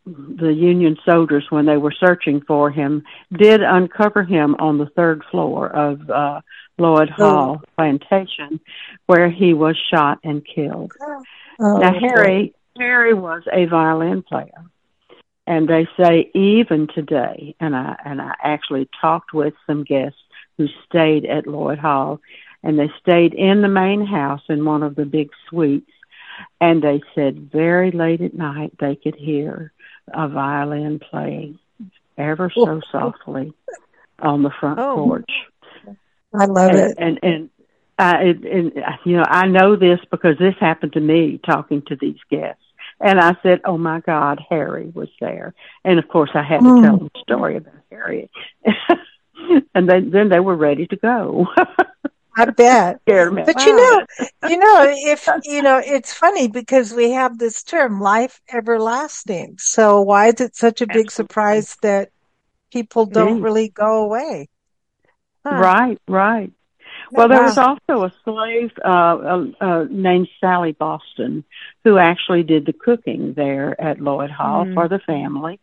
[0.05, 5.23] the Union soldiers, when they were searching for him, did uncover him on the third
[5.29, 6.41] floor of uh,
[6.79, 7.23] Loyd oh.
[7.23, 7.65] Hall oh.
[7.77, 8.59] Plantation,
[9.05, 10.93] where he was shot and killed.
[11.59, 11.93] Oh, now.
[11.99, 14.65] Harry Harry was a violin player,
[15.45, 20.19] and they say even today, and I and I actually talked with some guests
[20.57, 22.21] who stayed at Loyd Hall,
[22.63, 25.91] and they stayed in the main house in one of the big suites,
[26.59, 29.71] and they said very late at night they could hear
[30.13, 31.59] a violin playing
[32.17, 32.81] ever so oh.
[32.91, 33.53] softly
[34.19, 34.95] on the front oh.
[34.95, 35.31] porch.
[36.33, 36.97] I love and, it.
[36.97, 37.49] And and
[37.97, 38.73] uh, it, and
[39.05, 42.63] you know I know this because this happened to me talking to these guests.
[42.99, 46.65] And I said, "Oh my God, Harry was there." And of course, I had to
[46.65, 46.83] mm.
[46.83, 48.29] tell them the story about Harry.
[49.75, 51.47] and then then they were ready to go.
[52.37, 53.01] I bet.
[53.45, 54.05] But you know,
[54.49, 59.57] you know, if you know, it's funny because we have this term life everlasting.
[59.59, 61.11] So why is it such a big Absolutely.
[61.11, 62.09] surprise that
[62.71, 64.47] people don't really go away?
[65.45, 65.55] Huh.
[65.55, 66.51] Right, right.
[67.11, 71.43] Well, there was also a slave uh, uh, uh, named Sally Boston
[71.83, 74.73] who actually did the cooking there at Loyd Hall mm.
[74.73, 75.59] for the family.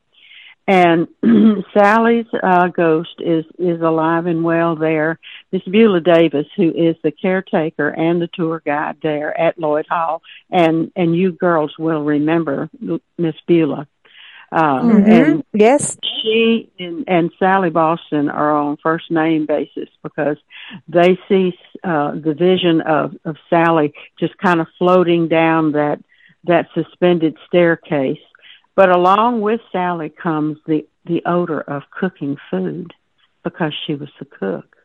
[0.69, 1.09] And
[1.75, 5.19] Sally's uh, ghost is is alive and well there.
[5.51, 10.21] Miss Beulah Davis, who is the caretaker and the tour guide there at Loyd Hall,
[10.51, 12.69] and and you girls will remember
[13.17, 13.89] Miss Beulah.
[14.53, 15.11] Um, mm-hmm.
[15.11, 20.37] And yes, she and, and Sally Boston are on first name basis because
[20.87, 26.05] they see uh, the vision of of Sally just kind of floating down that
[26.45, 28.19] that suspended staircase
[28.79, 32.95] but along with Sally comes the, the odor of cooking food
[33.43, 34.77] because she was the cook.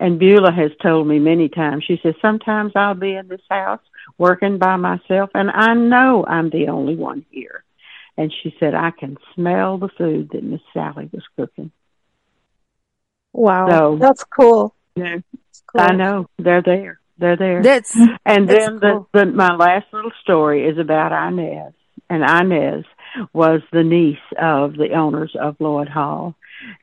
[0.00, 3.82] And Beulah has told me many times, she says, sometimes I'll be in this house
[4.16, 7.62] working by myself and I know I'm the only one here.
[8.16, 11.70] And she said, I can smell the food that Miss Sally was cooking.
[13.34, 13.68] Wow.
[13.68, 14.74] So, that's cool.
[14.94, 15.18] Yeah,
[15.66, 15.82] cool.
[15.82, 16.30] I know.
[16.38, 17.00] They're there.
[17.18, 17.62] They're there.
[17.62, 19.08] That's, and that's then cool.
[19.12, 21.74] the, the, my last little story is about Inez.
[22.08, 22.86] And Inez
[23.32, 26.34] was the niece of the owners of Loyd Hall,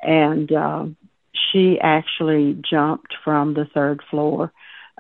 [0.02, 0.86] and uh,
[1.34, 4.52] she actually jumped from the third floor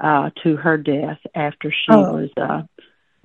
[0.01, 2.13] uh, to her death after she oh.
[2.13, 2.63] was uh,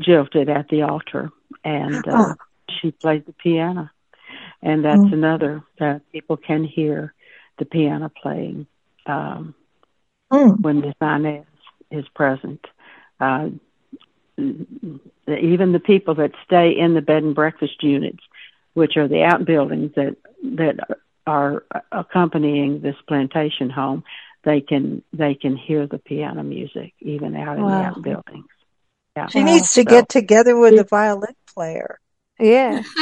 [0.01, 1.31] jilted at the altar,
[1.65, 2.35] and uh, oh.
[2.81, 3.91] she played the piano,
[4.63, 5.13] and that's mm.
[5.13, 7.15] another that people can hear
[7.59, 8.67] the piano playing
[9.07, 9.55] um,
[10.33, 10.61] mm.
[10.61, 11.47] when the Inez
[11.91, 12.65] is present.
[13.21, 13.49] Uh,
[14.39, 14.97] Mm-hmm.
[15.27, 18.23] even the people that stay in the bed and breakfast units,
[18.75, 20.17] which are the outbuildings that
[20.57, 20.77] that
[21.27, 24.05] are accompanying this plantation home,
[24.45, 28.47] they can they can hear the piano music even out in the outbuildings.
[29.17, 29.27] Yeah.
[29.27, 31.99] She needs to so, get together with a violin player.
[32.39, 32.83] Yeah.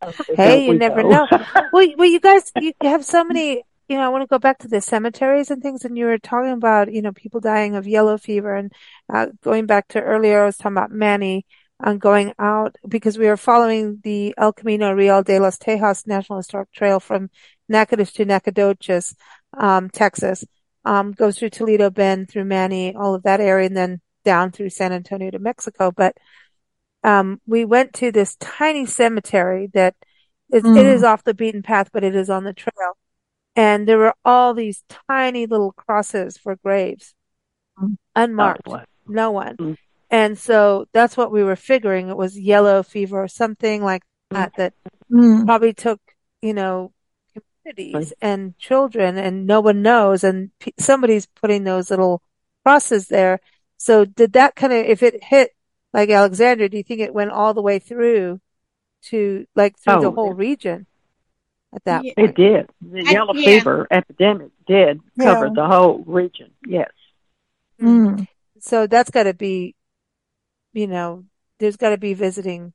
[0.00, 1.26] Oh, hey, you never know.
[1.72, 4.58] well, well, you guys, you have so many you know, I want to go back
[4.58, 5.84] to the cemeteries and things.
[5.84, 8.72] And you were talking about, you know, people dying of yellow fever and
[9.12, 11.46] uh, going back to earlier, I was talking about Many
[11.80, 16.06] and uh, going out because we are following the El Camino Real de los Tejas
[16.06, 17.30] National Historic Trail from
[17.68, 19.14] Natchitoches to Nacogdoches,
[19.56, 20.44] um, Texas.
[20.84, 24.70] Um, goes through Toledo Bend, through Many, all of that area, and then down through
[24.70, 25.90] San Antonio to Mexico.
[25.90, 26.16] But
[27.04, 29.94] um, we went to this tiny cemetery that
[30.52, 30.78] is, mm.
[30.78, 32.96] it is off the beaten path, but it is on the trail
[33.58, 37.12] and there were all these tiny little crosses for graves,
[37.76, 37.94] mm-hmm.
[38.14, 39.56] unmarked, oh, no one.
[39.56, 39.72] Mm-hmm.
[40.10, 42.08] And so that's what we were figuring.
[42.08, 44.74] It was yellow fever or something like that that
[45.10, 45.44] mm-hmm.
[45.44, 46.00] probably took,
[46.40, 46.92] you know,
[47.34, 50.22] communities and children and no one knows.
[50.22, 52.22] And p- somebody's putting those little
[52.64, 53.40] crosses there.
[53.76, 55.50] So did that kind of, if it hit
[55.92, 58.40] like Alexandria, do you think it went all the way through
[59.06, 60.86] to like through oh, the whole region?
[61.74, 62.14] At that yeah.
[62.16, 62.30] point.
[62.30, 62.70] It did.
[62.80, 63.46] The I, yellow yeah.
[63.46, 66.50] fever epidemic did cover the whole region.
[66.66, 66.90] Yes.
[67.80, 68.26] Mm.
[68.60, 69.74] So that's got to be,
[70.72, 71.24] you know,
[71.58, 72.72] there's got to be visiting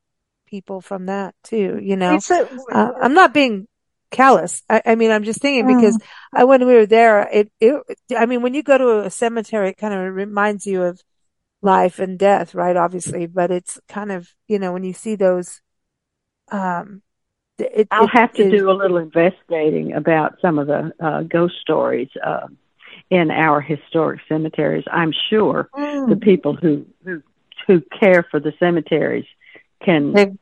[0.47, 1.79] people from that too.
[1.81, 3.67] You know, a, uh, I'm not being
[4.11, 4.63] callous.
[4.69, 5.75] I, I, mean, I'm just thinking mm.
[5.75, 5.99] because
[6.33, 7.81] I, when we were there, it, it,
[8.17, 11.01] I mean, when you go to a cemetery, it kind of reminds you of
[11.61, 12.77] life and death, right?
[12.77, 15.61] Obviously, but it's kind of, you know, when you see those,
[16.51, 17.01] um,
[17.59, 22.09] it, I'll have to do a little investigating about some of the uh, ghost stories
[22.23, 22.47] uh,
[23.09, 24.85] in our historic cemeteries.
[24.91, 26.09] I'm sure mm.
[26.09, 27.21] the people who, who
[27.67, 29.25] who care for the cemeteries
[29.83, 30.33] can they,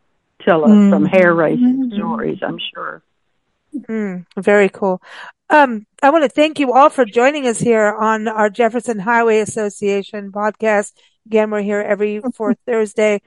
[0.41, 0.89] tell us mm.
[0.89, 1.95] some hair raising mm.
[1.95, 2.39] stories.
[2.41, 3.03] I'm sure.
[3.75, 5.01] Mm, very cool.
[5.49, 9.39] Um, I want to thank you all for joining us here on our Jefferson Highway
[9.39, 10.93] Association podcast.
[11.25, 13.21] Again, we're here every fourth Thursday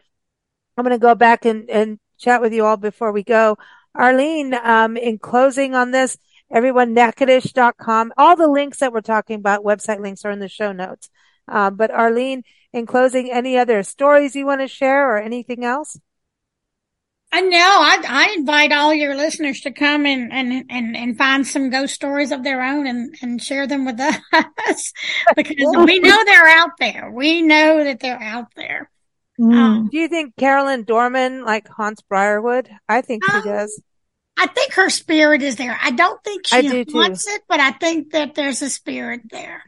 [0.77, 3.59] I'm going to go back and, and chat with you all before we go.
[3.95, 6.17] Arlene, um, in closing on this,
[6.51, 8.13] everyone, natchitoches.com.
[8.17, 11.11] All the links that we're talking about, website links are in the show notes.
[11.47, 15.99] Um, but Arlene, in closing, any other stories you want to share or anything else?
[17.31, 17.59] I know.
[17.59, 21.95] I, I invite all your listeners to come and, and, and, and find some ghost
[21.95, 23.99] stories of their own and, and share them with
[24.69, 24.93] us
[25.35, 27.11] because we know they're out there.
[27.13, 28.89] We know that they're out there.
[29.39, 29.55] Mm.
[29.55, 32.69] Um, Do you think Carolyn Dormon like haunts Briarwood?
[32.89, 33.83] I think she um, does.
[34.39, 35.79] I think her spirit is there.
[35.81, 39.63] I don't think she wants it, but I think that there's a spirit there.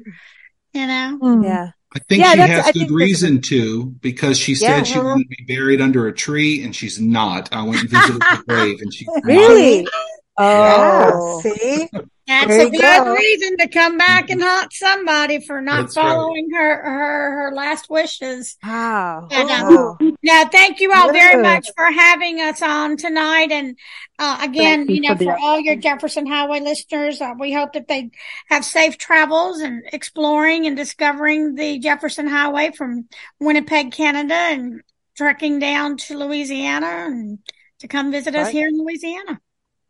[0.73, 1.19] You know?
[1.23, 1.45] Mm.
[1.45, 1.71] Yeah.
[1.95, 5.37] I think yeah, she has good reason to because she said yeah, she wanted to
[5.37, 7.55] be buried under a tree and she's not.
[7.55, 9.83] I went and visited the grave and she's really.
[9.83, 9.93] Not.
[10.39, 11.89] Oh, yeah, see,
[12.27, 13.15] that's a good go.
[13.15, 16.61] reason to come back and haunt somebody for not That's following right.
[16.61, 18.57] her, her, her last wishes.
[18.65, 19.29] Wow.
[19.31, 23.53] And, um, now, thank you all very much for having us on tonight.
[23.53, 23.79] And,
[24.19, 27.75] uh, again, you, you, know, for, for all your Jefferson Highway listeners, uh, we hope
[27.75, 28.11] that they
[28.49, 33.09] have safe travels and exploring and discovering the Jefferson Highway from
[33.39, 34.83] Winnipeg, Canada and
[35.17, 37.39] trekking down to Louisiana and
[37.79, 38.47] to come visit right.
[38.47, 39.41] us here in Louisiana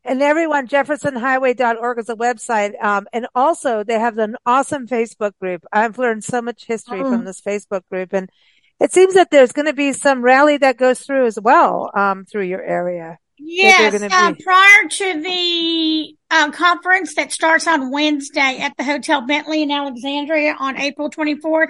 [0.07, 2.83] and everyone, jeffersonhighway.org is a website.
[2.83, 5.65] Um, and also they have an awesome Facebook group.
[5.73, 7.11] I've learned so much history oh.
[7.11, 8.31] from this Facebook group and
[8.79, 12.25] it seems that there's going to be some rally that goes through as well, um,
[12.25, 13.19] through your area.
[13.39, 19.63] Yes, uh, prior to the uh, conference that starts on Wednesday at the Hotel Bentley
[19.63, 21.69] in Alexandria on April 24th,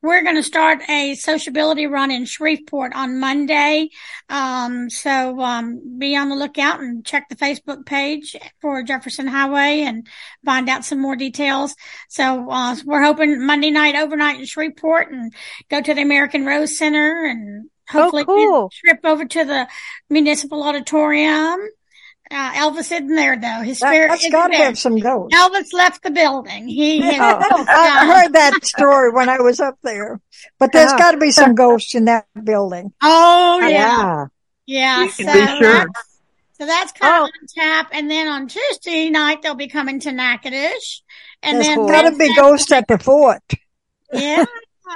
[0.00, 3.90] we're going to start a sociability run in Shreveport on Monday.
[4.30, 9.82] Um, so um, be on the lookout and check the Facebook page for Jefferson Highway
[9.82, 10.06] and
[10.46, 11.74] find out some more details.
[12.08, 15.32] So uh, we're hoping Monday night overnight in Shreveport and
[15.70, 18.70] go to the American Rose Center and Hopefully, oh, cool.
[18.72, 19.68] trip over to the
[20.08, 21.60] municipal auditorium.
[22.32, 23.60] Uh, Elvis isn't there though.
[23.62, 25.36] His spirit that, has got to have some ghosts.
[25.36, 26.66] Elvis left the building.
[26.66, 30.18] He, oh, I heard that story when I was up there,
[30.58, 32.94] but there's got to be some ghosts in that building.
[33.02, 34.28] Oh yeah,
[34.64, 35.04] yeah.
[35.04, 35.08] yeah.
[35.08, 35.86] So, sure.
[36.52, 37.24] so that's kind oh.
[37.24, 37.90] of on tap.
[37.92, 41.02] And then on Tuesday night they'll be coming to Natchitoches,
[41.42, 43.42] and there's then got to be ghosts at the fort.
[44.10, 44.46] Yeah,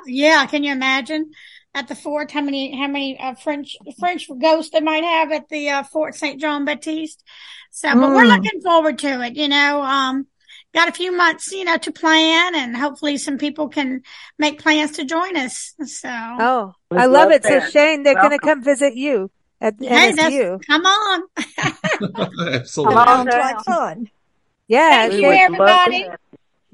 [0.06, 0.46] yeah.
[0.46, 1.32] Can you imagine?
[1.76, 5.50] At the fort, how many, how many uh, French, French ghosts they might have at
[5.50, 6.40] the uh, Fort St.
[6.40, 7.22] John Baptiste.
[7.70, 8.34] So, but we're mm.
[8.34, 10.26] looking forward to it, you know, um,
[10.74, 14.02] got a few months, you know, to plan and hopefully some people can
[14.38, 15.74] make plans to join us.
[15.84, 16.08] So.
[16.10, 17.44] Oh, I love it.
[17.44, 20.60] So Shayne, they're going to come visit you at the hey, NSU.
[20.66, 21.22] Come on.
[22.54, 22.94] Absolutely.
[22.94, 24.10] Sounds like fun.
[24.68, 25.08] Yeah.
[25.08, 26.08] Thank you, everybody.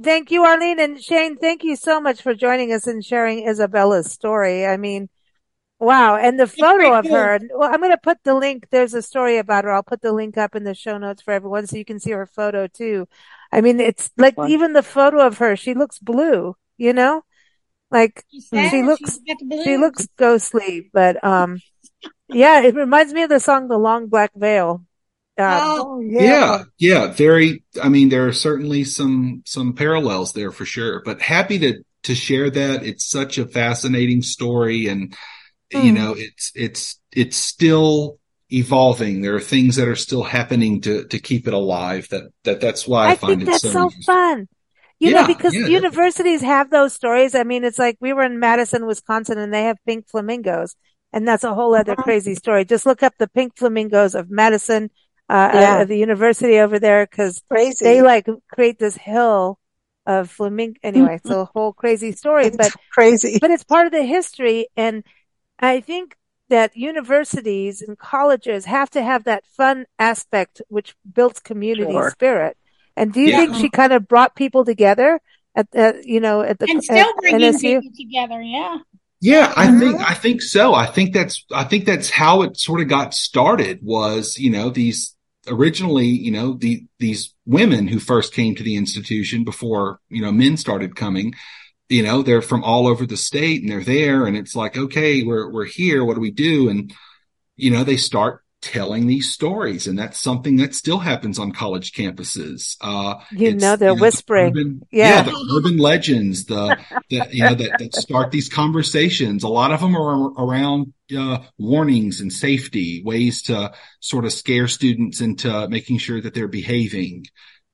[0.02, 0.80] Thank you, Arlene.
[0.80, 4.66] And Shayne, thank you so much for joining us and sharing Isabella's story.
[4.66, 5.08] I mean,
[5.78, 6.16] wow.
[6.16, 8.68] And the photo of her, well, I'm going to put the link.
[8.70, 9.72] There's a story about her.
[9.72, 12.12] I'll put the link up in the show notes for everyone so you can see
[12.12, 13.06] her photo too.
[13.52, 14.50] I mean, it's like Fun.
[14.50, 17.22] even the photo of her, she looks blue, you know,
[17.90, 19.18] like she looks,
[19.62, 21.60] she looks ghostly, but, um,
[22.28, 24.86] yeah, it reminds me of the song, The Long Black Veil.
[25.38, 26.22] Uh, oh, yeah.
[26.22, 27.64] yeah, yeah, very.
[27.82, 31.02] I mean, there are certainly some some parallels there for sure.
[31.04, 32.84] But happy to to share that.
[32.84, 35.16] It's such a fascinating story, and
[35.72, 35.84] mm.
[35.84, 35.96] you hmm.
[35.96, 38.18] know, it's it's it's still
[38.50, 39.22] evolving.
[39.22, 42.08] There are things that are still happening to to keep it alive.
[42.10, 44.48] That that that's why I, I find it that's so, so fun.
[44.98, 47.34] You yeah, know, because yeah, universities have those stories.
[47.34, 50.76] I mean, it's like we were in Madison, Wisconsin, and they have pink flamingos.
[51.12, 52.64] And that's a whole other crazy story.
[52.64, 54.90] Just look up the pink flamingos of Madison,
[55.28, 55.78] uh, yeah.
[55.78, 57.42] at the university over there because
[57.80, 59.58] they like create this hill
[60.06, 60.78] of flamingo.
[60.82, 64.68] Anyway, it's a whole crazy story, it's but crazy, but it's part of the history.
[64.76, 65.04] And
[65.58, 66.16] I think
[66.48, 72.10] that universities and colleges have to have that fun aspect, which builds community sure.
[72.10, 72.56] spirit.
[72.96, 73.36] And do you yeah.
[73.38, 75.20] think she kind of brought people together
[75.54, 78.42] at the, you know, at the, and still bringing people together?
[78.42, 78.78] Yeah.
[79.22, 79.80] Yeah, I mm-hmm.
[79.80, 80.74] think I think so.
[80.74, 83.78] I think that's I think that's how it sort of got started.
[83.80, 85.14] Was you know these
[85.48, 90.32] originally, you know, the, these women who first came to the institution before, you know,
[90.32, 91.34] men started coming,
[91.88, 95.22] you know, they're from all over the state and they're there and it's like, okay,
[95.22, 96.04] we're, we're here.
[96.04, 96.68] What do we do?
[96.68, 96.94] And,
[97.56, 99.86] you know, they start telling these stories.
[99.86, 102.76] And that's something that still happens on college campuses.
[102.80, 104.54] Uh you know they're you know, whispering.
[104.54, 105.08] the urban, yeah.
[105.08, 106.78] yeah the urban legends the,
[107.10, 109.42] the you know that, that, start these conversations.
[109.42, 114.68] A lot of them are around uh, warnings and safety ways to sort of scare
[114.68, 117.24] students into making sure that they're behaving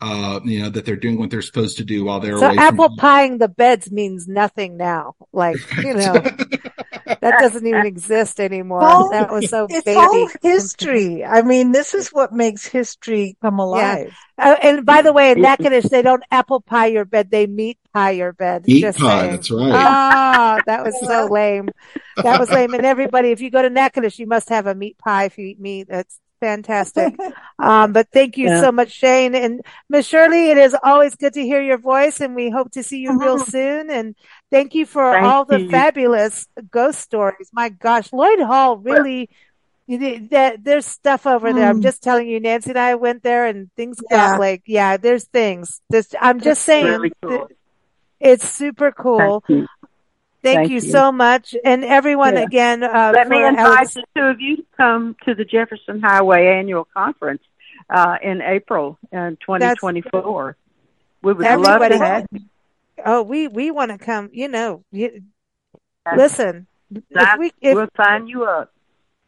[0.00, 2.88] uh, you know, that they're doing what they're supposed to do while they're so apple
[2.96, 5.14] pieing the beds means nothing now.
[5.32, 6.22] Like, you know,
[7.20, 8.80] that doesn't even exist anymore.
[8.80, 9.96] Well, that was so It's baby.
[9.96, 11.24] all history.
[11.24, 14.14] I mean, this is what makes history come alive.
[14.38, 17.78] Uh, and by the way, in Natchitoches, they don't apple pie your bed; they meat
[17.92, 18.66] pie your bed.
[18.66, 19.32] Meat Just pie, saying.
[19.32, 19.72] that's right.
[19.72, 21.70] Ah, that was so lame.
[22.22, 22.74] That was lame.
[22.74, 25.46] And everybody, if you go to Natchitoches, you must have a meat pie if you
[25.46, 25.88] eat meat.
[25.88, 27.20] That's fantastic.
[27.60, 28.60] Um, but thank you Yeah.
[28.60, 29.34] so much, Shayne.
[29.34, 32.84] And Miss Shirley, it is always good to hear your voice and we hope to
[32.84, 33.90] see you real soon.
[33.90, 34.14] And
[34.50, 37.50] thank you for Thank all the fabulous ghost stories.
[37.52, 39.28] My gosh, Loyd Hall really,
[39.88, 41.68] that there's stuff over there.
[41.68, 41.82] I'm Mm.
[41.82, 44.32] just telling you, Nancy and I went there and things Yeah.
[44.32, 45.80] got like, yeah, there's things.
[45.90, 47.48] Just, I'm just saying really cool.
[48.20, 49.42] it's super cool.
[49.46, 49.66] Thank you.
[50.42, 50.80] Thank, you, you.
[50.80, 51.54] so much.
[51.64, 52.42] And everyone Yeah.
[52.42, 56.00] again, uh, Let me invite Alex- the two of you to come to the Jefferson
[56.00, 57.42] Highway Annual Conference
[57.90, 60.56] uh, in April in 2024.
[61.22, 62.40] We would love to have you.
[63.04, 65.22] Oh, we, we want to come, you know, you,
[66.06, 66.16] Yes.
[66.16, 66.66] listen,
[67.10, 68.72] if we, if we'll sign you up.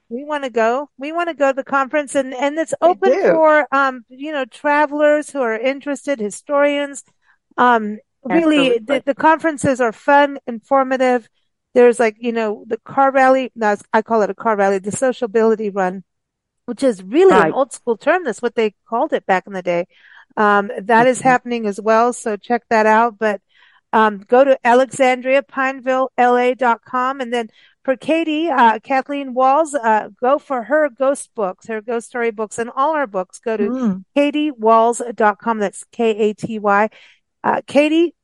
[0.09, 3.17] we want to go, we want to go to the conference and, and it's open
[3.25, 7.05] for, um, you know, travelers who are interested, historians.
[7.57, 11.29] Um, really, the, the conferences are fun, informative.
[11.75, 14.91] There's like, you know, the car rally, no, I call it a car rally, the
[14.91, 16.03] sociability run,
[16.67, 18.25] which is really an old school term.
[18.25, 19.87] That's what they called it back in the day.
[20.37, 21.25] Um, that is Mhm.
[21.25, 22.13] happening as well.
[22.13, 23.19] So check that out.
[23.19, 23.41] But,
[23.93, 27.49] um, go to alexandriapinevillela.com and then
[27.83, 32.59] for Katy, uh, Kathleen Walls, uh, go for her ghost books, her ghost story books
[32.59, 33.39] and all our books.
[33.41, 34.05] Go to Mm.
[34.17, 35.59] katywalls.com.
[35.59, 36.91] That's K-A-T-Y.
[37.43, 38.15] Uh, Katy,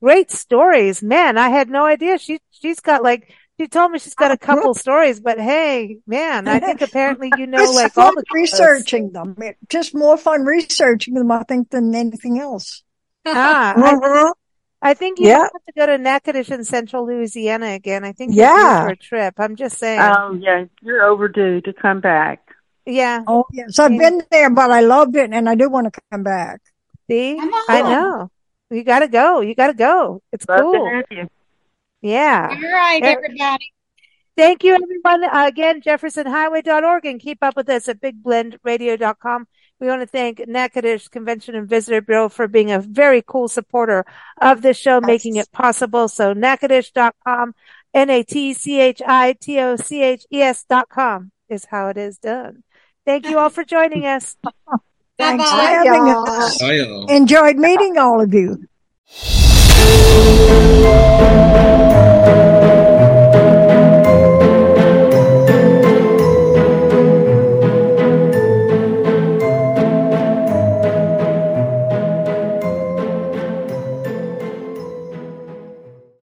[0.00, 1.02] great stories.
[1.02, 2.18] Man, I had no idea.
[2.18, 6.46] She, she's got like, she told me she's got a couple stories, but hey, man,
[6.46, 9.36] I think apparently you know it's like fun all the researching them.
[9.68, 12.84] Just more fun researching them, I think, than anything else.
[13.26, 14.32] Ah, I, Mhm.
[14.84, 15.38] I think you Yeah.
[15.38, 18.04] have to go to Natchitoches in central Louisiana again.
[18.04, 18.84] I think Yeah.
[18.84, 19.34] for a trip.
[19.38, 20.00] I'm just saying.
[20.00, 22.40] Oh, yeah, you're overdue to come back.
[22.86, 23.22] yeah.
[23.26, 23.78] Oh, yes.
[23.78, 23.98] I've Yeah.
[24.10, 26.60] been there, but I loved it and I do want to come back.
[27.08, 28.30] See, Come I know.
[28.70, 29.40] You gotta go.
[29.40, 30.20] You gotta go.
[30.32, 30.72] It's Love cool.
[30.74, 31.28] to have you.
[32.02, 32.48] Yeah.
[32.50, 33.08] All right, Yeah.
[33.16, 33.72] everybody.
[34.36, 35.24] Thank you, everyone.
[35.24, 39.46] Uh, again, jeffersonhighway.org and keep up with us at bigblendradio.com.
[39.80, 44.04] We want to thank Natchitoches Convention and Visitor Bureau for being a very cool supporter
[44.40, 45.06] of this show, yes.
[45.06, 46.08] making it possible.
[46.08, 47.54] So natchitoches.com,
[47.92, 52.62] N-A-T-C-H-I-T-O-C-H-E-S dot com is how it is done.
[53.04, 54.36] Thank you all for joining us.
[55.18, 56.62] Thanks for having us.
[57.10, 58.68] Enjoyed meeting all of you.